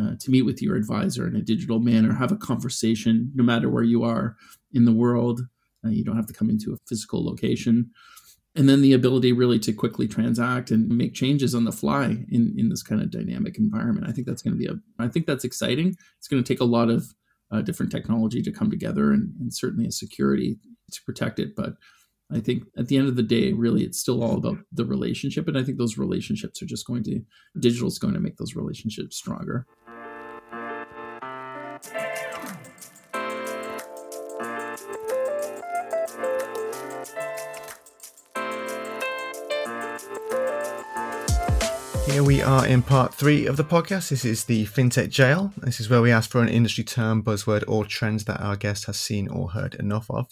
uh, 0.01 0.17
to 0.19 0.31
meet 0.31 0.43
with 0.43 0.61
your 0.61 0.77
advisor 0.77 1.27
in 1.27 1.37
a 1.37 1.43
digital 1.43 1.79
manner, 1.79 2.15
have 2.15 2.33
a 2.33 2.37
conversation, 2.37 3.31
no 3.35 3.45
matter 3.45 3.69
where 3.69 3.85
you 3.85 4.03
are 4.05 4.37
in 4.73 4.85
the 4.85 4.93
world. 4.93 5.43
Uh, 5.85 5.91
you 5.91 6.05
don't 6.05 6.17
have 6.17 6.27
to 6.27 6.33
come 6.33 6.51
into 6.51 6.73
a 6.73 6.79
physical 6.89 7.25
location. 7.25 7.91
And 8.55 8.69
then 8.69 8.83
the 8.83 8.93
ability 8.93 9.33
really 9.33 9.59
to 9.61 9.73
quickly 9.73 10.07
transact 10.07 10.71
and 10.71 10.89
make 10.89 11.15
changes 11.15 11.55
on 11.55 11.65
the 11.65 11.73
fly 11.73 12.25
in, 12.31 12.55
in 12.57 12.69
this 12.69 12.83
kind 12.83 13.01
of 13.01 13.11
dynamic 13.11 13.57
environment. 13.57 14.07
I 14.07 14.13
think 14.13 14.27
that's 14.27 14.43
going 14.43 14.53
to 14.53 14.59
be 14.59 14.67
a, 14.67 14.75
I 14.99 15.09
think 15.09 15.27
that's 15.27 15.45
exciting. 15.45 15.97
It's 16.19 16.29
going 16.29 16.43
to 16.43 16.47
take 16.47 16.61
a 16.61 16.65
lot 16.65 16.91
of 16.91 17.15
uh, 17.51 17.63
different 17.63 17.93
technology 17.93 18.43
to 18.43 18.53
come 18.53 18.71
together 18.71 19.13
and, 19.13 19.33
and 19.41 19.55
certainly 19.55 19.87
a 19.87 19.93
security 19.93 20.59
to 20.91 21.01
protect 21.05 21.39
it. 21.39 21.57
But 21.57 21.75
I 22.35 22.41
think 22.41 22.65
at 22.79 22.89
the 22.89 22.97
end 22.97 23.09
of 23.09 23.17
the 23.17 23.23
day, 23.23 23.53
really, 23.53 23.85
it's 23.85 23.99
still 23.99 24.23
all 24.23 24.39
about 24.39 24.57
the 24.73 24.87
relationship. 24.87 25.49
And 25.49 25.59
I 25.59 25.63
think 25.63 25.77
those 25.77 25.99
relationships 25.99 26.63
are 26.63 26.67
just 26.67 26.87
going 26.87 27.03
to, 27.05 27.21
digital 27.59 27.89
is 27.89 27.99
going 27.99 28.15
to 28.15 28.21
make 28.21 28.39
those 28.39 28.57
relationships 28.57 29.19
stronger. 29.19 29.67
Here 42.07 42.23
we 42.23 42.41
are 42.41 42.67
in 42.67 42.83
part 42.83 43.15
three 43.15 43.47
of 43.47 43.59
the 43.59 43.65
podcast. 43.65 44.09
This 44.09 44.25
is 44.25 44.45
the 44.45 44.65
FinTech 44.65 45.11
Jail. 45.11 45.53
This 45.59 45.81
is 45.81 45.91
where 45.91 46.01
we 46.01 46.11
ask 46.11 46.31
for 46.31 46.41
an 46.41 46.49
industry 46.49 46.85
term, 46.85 47.23
buzzword, 47.23 47.65
or 47.69 47.85
trends 47.85 48.25
that 48.25 48.41
our 48.41 48.57
guest 48.57 48.87
has 48.87 48.99
seen 48.99 49.29
or 49.29 49.51
heard 49.51 49.75
enough 49.75 50.11
of. 50.11 50.29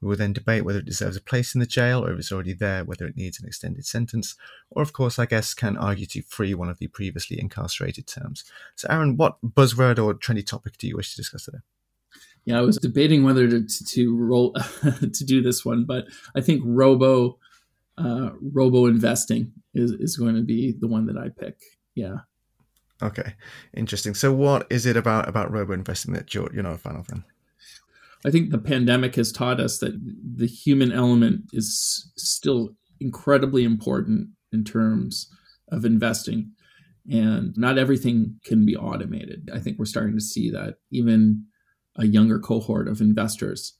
We 0.00 0.08
will 0.08 0.16
then 0.16 0.32
debate 0.32 0.64
whether 0.64 0.78
it 0.78 0.86
deserves 0.86 1.16
a 1.16 1.20
place 1.20 1.54
in 1.54 1.60
the 1.60 1.66
jail 1.66 2.04
or 2.04 2.12
if 2.12 2.18
it's 2.18 2.32
already 2.32 2.54
there, 2.54 2.84
whether 2.84 3.06
it 3.06 3.16
needs 3.16 3.38
an 3.38 3.46
extended 3.46 3.84
sentence, 3.84 4.34
or 4.70 4.82
of 4.82 4.92
course, 4.92 5.18
our 5.18 5.26
guests 5.26 5.52
can 5.52 5.76
argue 5.76 6.06
to 6.06 6.22
free 6.22 6.54
one 6.54 6.70
of 6.70 6.78
the 6.78 6.86
previously 6.86 7.38
incarcerated 7.38 8.06
terms. 8.06 8.44
So, 8.76 8.88
Aaron, 8.90 9.16
what 9.16 9.36
buzzword 9.42 10.02
or 10.02 10.14
trendy 10.14 10.46
topic 10.46 10.78
do 10.78 10.88
you 10.88 10.96
wish 10.96 11.10
to 11.10 11.16
discuss 11.16 11.44
today? 11.44 11.58
Yeah, 12.46 12.58
I 12.58 12.62
was 12.62 12.78
debating 12.78 13.22
whether 13.22 13.46
to 13.46 13.66
to 13.66 14.16
roll 14.16 14.52
to 14.82 15.24
do 15.24 15.42
this 15.42 15.64
one, 15.64 15.84
but 15.84 16.06
I 16.34 16.40
think 16.40 16.62
robo 16.64 17.38
uh, 17.98 18.30
robo 18.40 18.86
investing 18.86 19.52
is, 19.74 19.92
is 19.92 20.16
going 20.16 20.34
to 20.36 20.42
be 20.42 20.72
the 20.72 20.88
one 20.88 21.06
that 21.06 21.18
I 21.18 21.28
pick. 21.28 21.58
Yeah. 21.94 22.18
Okay, 23.02 23.34
interesting. 23.74 24.14
So, 24.14 24.32
what 24.32 24.66
is 24.70 24.86
it 24.86 24.96
about 24.96 25.28
about 25.28 25.50
robo 25.50 25.72
investing 25.72 26.14
that 26.14 26.34
you're 26.34 26.50
you're 26.52 26.62
not 26.62 26.74
a 26.74 26.78
fan 26.78 26.96
of 26.96 27.06
then? 27.08 27.24
I 28.24 28.30
think 28.30 28.50
the 28.50 28.58
pandemic 28.58 29.16
has 29.16 29.32
taught 29.32 29.60
us 29.60 29.78
that 29.78 29.94
the 30.36 30.46
human 30.46 30.92
element 30.92 31.44
is 31.52 32.10
still 32.16 32.70
incredibly 33.00 33.64
important 33.64 34.28
in 34.52 34.64
terms 34.64 35.28
of 35.72 35.84
investing, 35.84 36.52
and 37.10 37.56
not 37.56 37.78
everything 37.78 38.38
can 38.44 38.66
be 38.66 38.76
automated. 38.76 39.48
I 39.54 39.58
think 39.58 39.78
we're 39.78 39.84
starting 39.86 40.16
to 40.16 40.20
see 40.20 40.50
that 40.50 40.76
even 40.90 41.46
a 41.96 42.06
younger 42.06 42.38
cohort 42.38 42.88
of 42.88 43.00
investors 43.00 43.74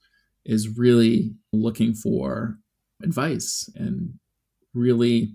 is 0.45 0.79
really 0.79 1.35
looking 1.53 1.95
for 1.95 2.59
advice 3.03 3.69
and 3.75 4.15
really 4.73 5.35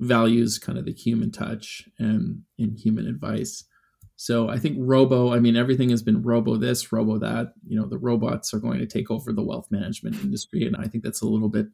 values 0.00 0.58
kind 0.58 0.78
of 0.78 0.86
the 0.86 0.92
human 0.92 1.30
touch 1.30 1.88
and 1.98 2.42
in 2.56 2.74
human 2.74 3.06
advice. 3.06 3.64
So 4.22 4.50
I 4.50 4.58
think 4.58 4.76
robo, 4.78 5.32
I 5.32 5.38
mean, 5.38 5.56
everything 5.56 5.88
has 5.88 6.02
been 6.02 6.22
robo 6.22 6.56
this, 6.56 6.92
robo 6.92 7.16
that. 7.20 7.54
You 7.66 7.80
know, 7.80 7.86
the 7.86 7.96
robots 7.96 8.52
are 8.52 8.58
going 8.58 8.78
to 8.80 8.86
take 8.86 9.10
over 9.10 9.32
the 9.32 9.42
wealth 9.42 9.68
management 9.70 10.16
industry. 10.16 10.66
And 10.66 10.76
I 10.76 10.88
think 10.88 11.02
that's 11.02 11.22
a 11.22 11.26
little 11.26 11.48
bit 11.48 11.68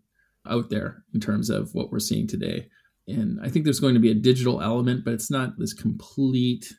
out 0.48 0.70
there 0.70 1.02
in 1.12 1.18
terms 1.18 1.50
of 1.50 1.74
what 1.74 1.90
we're 1.90 1.98
seeing 1.98 2.28
today. 2.28 2.68
And 3.08 3.40
I 3.42 3.48
think 3.48 3.64
there's 3.64 3.80
going 3.80 3.94
to 3.94 4.00
be 4.00 4.12
a 4.12 4.14
digital 4.14 4.62
element, 4.62 5.04
but 5.04 5.12
it's 5.12 5.28
not 5.28 5.58
this 5.58 5.74
complete 5.74 6.72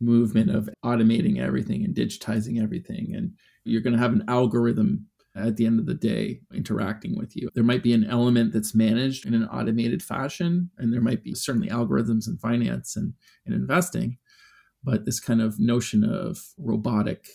movement 0.00 0.48
of 0.56 0.70
automating 0.82 1.38
everything 1.38 1.84
and 1.84 1.94
digitizing 1.94 2.58
everything. 2.62 3.12
And 3.14 3.32
you're 3.64 3.82
going 3.82 3.92
to 3.92 4.02
have 4.02 4.14
an 4.14 4.24
algorithm 4.26 5.06
at 5.36 5.58
the 5.58 5.66
end 5.66 5.80
of 5.80 5.84
the 5.84 5.92
day 5.92 6.40
interacting 6.54 7.18
with 7.18 7.36
you. 7.36 7.50
There 7.54 7.62
might 7.62 7.82
be 7.82 7.92
an 7.92 8.06
element 8.06 8.54
that's 8.54 8.74
managed 8.74 9.26
in 9.26 9.34
an 9.34 9.44
automated 9.44 10.02
fashion, 10.02 10.70
and 10.78 10.90
there 10.90 11.02
might 11.02 11.22
be 11.22 11.34
certainly 11.34 11.68
algorithms 11.68 12.26
in 12.26 12.38
finance 12.38 12.96
and, 12.96 13.12
and 13.44 13.54
investing, 13.54 14.16
but 14.82 15.04
this 15.04 15.20
kind 15.20 15.40
of 15.40 15.58
notion 15.58 16.04
of 16.04 16.38
robotic 16.58 17.26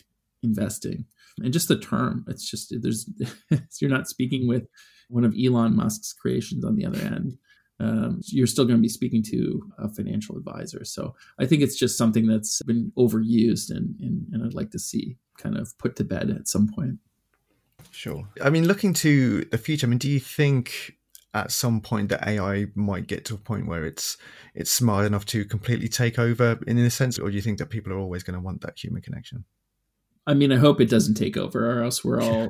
investing 0.43 1.05
and 1.39 1.53
just 1.53 1.67
the 1.67 1.77
term, 1.77 2.25
it's 2.27 2.49
just 2.49 2.73
there's 2.81 3.09
you're 3.81 3.89
not 3.89 4.07
speaking 4.07 4.47
with 4.47 4.67
one 5.09 5.25
of 5.25 5.35
Elon 5.39 5.75
Musk's 5.75 6.13
creations 6.13 6.63
on 6.63 6.75
the 6.75 6.85
other 6.85 6.99
end. 6.99 7.37
Um, 7.77 8.21
you're 8.27 8.47
still 8.47 8.63
going 8.63 8.77
to 8.77 8.81
be 8.81 8.87
speaking 8.87 9.21
to 9.23 9.61
a 9.77 9.89
financial 9.89 10.37
advisor. 10.37 10.85
So 10.85 11.13
I 11.37 11.45
think 11.45 11.61
it's 11.61 11.75
just 11.75 11.97
something 11.97 12.25
that's 12.25 12.61
been 12.63 12.93
overused 12.97 13.69
and, 13.69 13.95
and, 13.99 14.25
and 14.31 14.45
I'd 14.45 14.53
like 14.53 14.71
to 14.71 14.79
see 14.79 15.17
kind 15.37 15.57
of 15.57 15.77
put 15.77 15.97
to 15.97 16.05
bed 16.05 16.29
at 16.29 16.47
some 16.47 16.69
point. 16.73 16.99
Sure. 17.91 18.27
I 18.41 18.49
mean, 18.49 18.65
looking 18.65 18.93
to 18.93 19.43
the 19.45 19.57
future, 19.57 19.87
I 19.87 19.89
mean, 19.89 19.99
do 19.99 20.09
you 20.09 20.21
think 20.21 20.95
at 21.35 21.51
some 21.51 21.81
point 21.81 22.07
that 22.09 22.25
AI 22.25 22.67
might 22.75 23.07
get 23.07 23.25
to 23.25 23.35
a 23.35 23.37
point 23.37 23.67
where 23.67 23.85
it's 23.85 24.17
it's 24.55 24.71
smart 24.71 25.05
enough 25.05 25.25
to 25.25 25.43
completely 25.43 25.89
take 25.89 26.17
over 26.17 26.57
in 26.65 26.77
a 26.77 26.89
sense, 26.89 27.19
or 27.19 27.29
do 27.29 27.35
you 27.35 27.41
think 27.41 27.59
that 27.59 27.69
people 27.69 27.91
are 27.91 27.99
always 27.99 28.23
going 28.23 28.35
to 28.35 28.39
want 28.39 28.61
that 28.61 28.81
human 28.81 29.01
connection? 29.01 29.43
I 30.25 30.33
mean, 30.33 30.51
I 30.51 30.55
hope 30.55 30.81
it 30.81 30.89
doesn't 30.89 31.15
take 31.15 31.37
over, 31.37 31.77
or 31.77 31.83
else 31.83 32.03
we're 32.03 32.21
all 32.21 32.49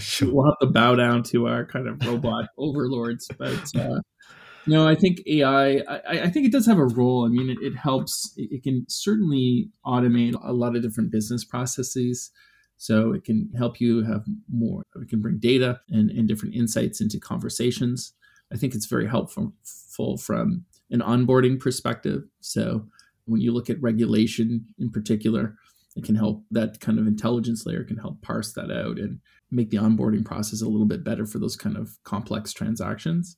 sure. 0.00 0.32
we'll 0.32 0.46
have 0.46 0.58
to 0.60 0.66
bow 0.66 0.96
down 0.96 1.22
to 1.24 1.46
our 1.46 1.64
kind 1.66 1.86
of 1.86 2.04
robot 2.04 2.46
overlords. 2.58 3.28
But 3.38 3.70
uh, 3.76 4.00
no, 4.66 4.88
I 4.88 4.94
think 4.94 5.20
AI. 5.26 5.82
I, 5.86 6.00
I, 6.22 6.30
think 6.30 6.46
it 6.46 6.52
does 6.52 6.66
have 6.66 6.78
a 6.78 6.86
role. 6.86 7.26
I 7.26 7.28
mean, 7.28 7.50
it, 7.50 7.58
it 7.60 7.76
helps. 7.76 8.32
It, 8.36 8.48
it, 8.50 8.62
can 8.62 8.86
certainly 8.88 9.70
automate 9.86 10.34
a 10.42 10.54
lot 10.54 10.74
of 10.74 10.82
different 10.82 11.12
business 11.12 11.44
processes. 11.44 12.30
So 12.78 13.12
it 13.12 13.24
can 13.24 13.50
help 13.56 13.80
you 13.80 14.04
have 14.04 14.24
more, 14.48 14.84
it 14.96 15.08
can 15.08 15.20
bring 15.20 15.38
data 15.38 15.80
and, 15.90 16.10
and 16.10 16.28
different 16.28 16.54
insights 16.54 17.00
into 17.00 17.18
conversations. 17.18 18.14
I 18.52 18.56
think 18.56 18.74
it's 18.74 18.86
very 18.86 19.06
helpful 19.06 19.52
from 20.16 20.64
an 20.90 21.00
onboarding 21.00 21.60
perspective. 21.60 22.22
So 22.40 22.86
when 23.26 23.40
you 23.40 23.52
look 23.52 23.68
at 23.68 23.82
regulation 23.82 24.64
in 24.78 24.90
particular, 24.90 25.56
it 25.96 26.04
can 26.04 26.14
help 26.14 26.44
that 26.52 26.80
kind 26.80 26.98
of 26.98 27.06
intelligence 27.06 27.66
layer 27.66 27.84
can 27.84 27.98
help 27.98 28.22
parse 28.22 28.52
that 28.52 28.70
out 28.70 28.98
and 28.98 29.18
make 29.50 29.70
the 29.70 29.78
onboarding 29.78 30.24
process 30.24 30.62
a 30.62 30.68
little 30.68 30.86
bit 30.86 31.04
better 31.04 31.26
for 31.26 31.38
those 31.38 31.56
kind 31.56 31.76
of 31.76 31.98
complex 32.04 32.52
transactions. 32.52 33.36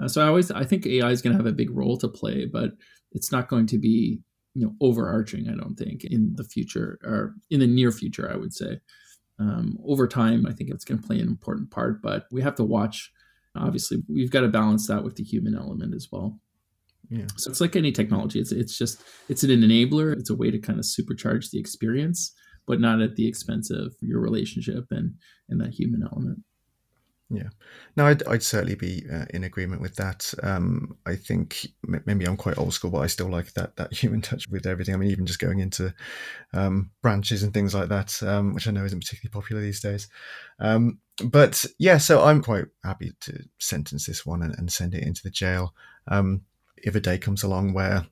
Uh, 0.00 0.08
so 0.08 0.22
I 0.22 0.28
always 0.28 0.50
I 0.50 0.64
think 0.64 0.86
AI 0.86 1.10
is 1.10 1.22
going 1.22 1.32
to 1.32 1.42
have 1.42 1.50
a 1.50 1.56
big 1.56 1.70
role 1.70 1.96
to 1.98 2.08
play, 2.08 2.44
but 2.44 2.72
it's 3.12 3.32
not 3.32 3.48
going 3.48 3.66
to 3.68 3.78
be 3.78 4.20
you 4.54 4.64
know 4.64 4.74
overarching 4.80 5.48
i 5.48 5.54
don't 5.54 5.76
think 5.76 6.04
in 6.04 6.32
the 6.36 6.44
future 6.44 6.98
or 7.04 7.34
in 7.50 7.60
the 7.60 7.66
near 7.66 7.92
future 7.92 8.30
i 8.32 8.36
would 8.36 8.52
say. 8.54 8.80
Um, 9.38 9.78
over 9.84 10.06
time 10.06 10.46
i 10.46 10.52
think 10.52 10.70
it's 10.70 10.84
going 10.84 11.00
to 11.00 11.06
play 11.06 11.18
an 11.18 11.26
important 11.26 11.70
part 11.70 12.02
but 12.02 12.26
we 12.30 12.42
have 12.42 12.54
to 12.56 12.64
watch 12.64 13.10
obviously 13.56 14.02
we've 14.08 14.30
got 14.30 14.42
to 14.42 14.48
balance 14.48 14.86
that 14.88 15.04
with 15.04 15.16
the 15.16 15.24
human 15.24 15.54
element 15.54 15.94
as 15.94 16.08
well. 16.10 16.38
Yeah. 17.10 17.26
So 17.36 17.50
it's 17.50 17.60
like 17.60 17.76
any 17.76 17.92
technology 17.92 18.40
it's 18.40 18.52
it's 18.52 18.78
just 18.78 19.02
it's 19.28 19.42
an 19.42 19.50
enabler 19.50 20.16
it's 20.16 20.30
a 20.30 20.36
way 20.36 20.50
to 20.50 20.58
kind 20.58 20.78
of 20.78 20.84
supercharge 20.84 21.50
the 21.50 21.58
experience 21.58 22.32
but 22.66 22.80
not 22.80 23.02
at 23.02 23.16
the 23.16 23.26
expense 23.26 23.70
of 23.70 23.94
your 24.00 24.20
relationship 24.20 24.86
and 24.90 25.14
and 25.48 25.60
that 25.60 25.74
human 25.74 26.02
element 26.10 26.38
yeah, 27.34 27.48
no, 27.96 28.06
I'd, 28.06 28.22
I'd 28.28 28.42
certainly 28.42 28.74
be 28.74 29.04
uh, 29.10 29.24
in 29.30 29.44
agreement 29.44 29.80
with 29.80 29.96
that. 29.96 30.32
Um, 30.42 30.96
I 31.06 31.16
think 31.16 31.66
maybe 31.82 32.26
I'm 32.26 32.36
quite 32.36 32.58
old 32.58 32.74
school, 32.74 32.90
but 32.90 32.98
I 33.00 33.06
still 33.06 33.28
like 33.28 33.54
that 33.54 33.76
that 33.76 33.92
human 34.02 34.20
touch 34.20 34.48
with 34.48 34.66
everything. 34.66 34.94
I 34.94 34.98
mean, 34.98 35.10
even 35.10 35.26
just 35.26 35.38
going 35.38 35.60
into 35.60 35.94
um, 36.52 36.90
branches 37.00 37.42
and 37.42 37.54
things 37.54 37.74
like 37.74 37.88
that, 37.88 38.22
um, 38.22 38.52
which 38.52 38.68
I 38.68 38.70
know 38.70 38.84
isn't 38.84 39.00
particularly 39.00 39.32
popular 39.32 39.62
these 39.62 39.80
days. 39.80 40.08
Um, 40.58 40.98
but 41.24 41.64
yeah, 41.78 41.98
so 41.98 42.22
I'm 42.22 42.42
quite 42.42 42.66
happy 42.84 43.12
to 43.20 43.44
sentence 43.58 44.06
this 44.06 44.26
one 44.26 44.42
and, 44.42 44.54
and 44.58 44.70
send 44.70 44.94
it 44.94 45.04
into 45.04 45.22
the 45.22 45.30
jail. 45.30 45.74
Um, 46.08 46.42
if 46.76 46.94
a 46.94 47.00
day 47.00 47.16
comes 47.16 47.42
along 47.42 47.72
where 47.72 48.06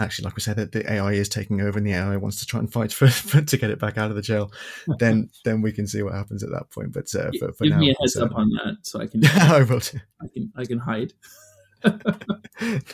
actually, 0.00 0.24
like 0.24 0.36
we 0.36 0.42
said, 0.42 0.56
that 0.56 0.72
the 0.72 0.92
AI 0.92 1.12
is 1.12 1.28
taking 1.28 1.60
over 1.60 1.78
and 1.78 1.86
the 1.86 1.92
AI 1.92 2.16
wants 2.16 2.40
to 2.40 2.46
try 2.46 2.60
and 2.60 2.72
fight 2.72 2.92
for, 2.92 3.08
for 3.08 3.40
to 3.40 3.56
get 3.56 3.70
it 3.70 3.78
back 3.78 3.98
out 3.98 4.10
of 4.10 4.16
the 4.16 4.22
jail, 4.22 4.52
then 4.98 5.30
then 5.44 5.62
we 5.62 5.72
can 5.72 5.86
see 5.86 6.02
what 6.02 6.14
happens 6.14 6.42
at 6.42 6.50
that 6.50 6.70
point. 6.70 6.92
But 6.92 7.14
uh, 7.14 7.30
for, 7.38 7.52
for 7.52 7.64
give 7.64 7.72
now, 7.72 7.78
me 7.78 7.90
a 7.90 7.94
heads 8.00 8.16
up 8.16 8.34
on 8.34 8.50
that 8.50 8.78
so 8.82 9.00
I 9.00 9.06
can. 9.06 9.24
I 9.24 9.62
will. 9.62 9.80
I 10.22 10.26
can 10.32 10.52
I 10.56 10.64
can 10.64 10.78
hide. 10.78 11.12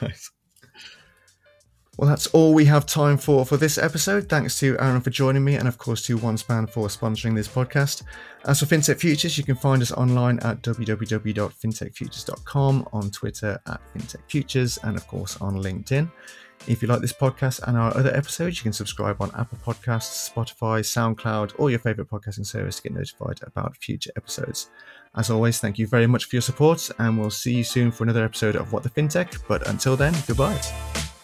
nice. 0.00 0.30
Well, 1.98 2.10
that's 2.10 2.26
all 2.28 2.52
we 2.52 2.66
have 2.66 2.84
time 2.84 3.16
for 3.16 3.46
for 3.46 3.56
this 3.56 3.78
episode. 3.78 4.28
Thanks 4.28 4.58
to 4.60 4.76
Aaron 4.78 5.00
for 5.00 5.08
joining 5.08 5.42
me, 5.42 5.54
and 5.54 5.66
of 5.66 5.78
course 5.78 6.04
to 6.06 6.18
OneSpan 6.18 6.68
for 6.68 6.88
sponsoring 6.88 7.34
this 7.34 7.48
podcast. 7.48 8.02
As 8.44 8.60
for 8.60 8.66
FinTech 8.66 8.98
Futures, 8.98 9.38
you 9.38 9.44
can 9.44 9.56
find 9.56 9.80
us 9.80 9.92
online 9.92 10.38
at 10.40 10.62
www.fintechfutures.com, 10.62 12.88
on 12.92 13.10
Twitter 13.10 13.58
at 13.66 13.80
FinTech 13.94 14.20
Futures, 14.28 14.78
and 14.82 14.94
of 14.94 15.08
course 15.08 15.40
on 15.40 15.56
LinkedIn. 15.56 16.10
If 16.68 16.82
you 16.82 16.88
like 16.88 17.00
this 17.00 17.12
podcast 17.12 17.62
and 17.66 17.76
our 17.76 17.96
other 17.96 18.14
episodes, 18.14 18.58
you 18.58 18.64
can 18.64 18.72
subscribe 18.72 19.20
on 19.20 19.30
Apple 19.36 19.58
Podcasts, 19.64 20.28
Spotify, 20.28 20.80
SoundCloud, 20.80 21.52
or 21.58 21.70
your 21.70 21.78
favorite 21.78 22.10
podcasting 22.10 22.44
service 22.44 22.76
to 22.76 22.82
get 22.82 22.92
notified 22.92 23.38
about 23.42 23.76
future 23.76 24.10
episodes. 24.16 24.68
As 25.14 25.30
always, 25.30 25.60
thank 25.60 25.78
you 25.78 25.86
very 25.86 26.08
much 26.08 26.24
for 26.24 26.34
your 26.34 26.42
support, 26.42 26.90
and 26.98 27.18
we'll 27.18 27.30
see 27.30 27.54
you 27.54 27.64
soon 27.64 27.92
for 27.92 28.02
another 28.02 28.24
episode 28.24 28.56
of 28.56 28.72
What 28.72 28.82
the 28.82 28.90
FinTech. 28.90 29.42
But 29.46 29.66
until 29.68 29.96
then, 29.96 30.14
goodbye. 30.26 31.15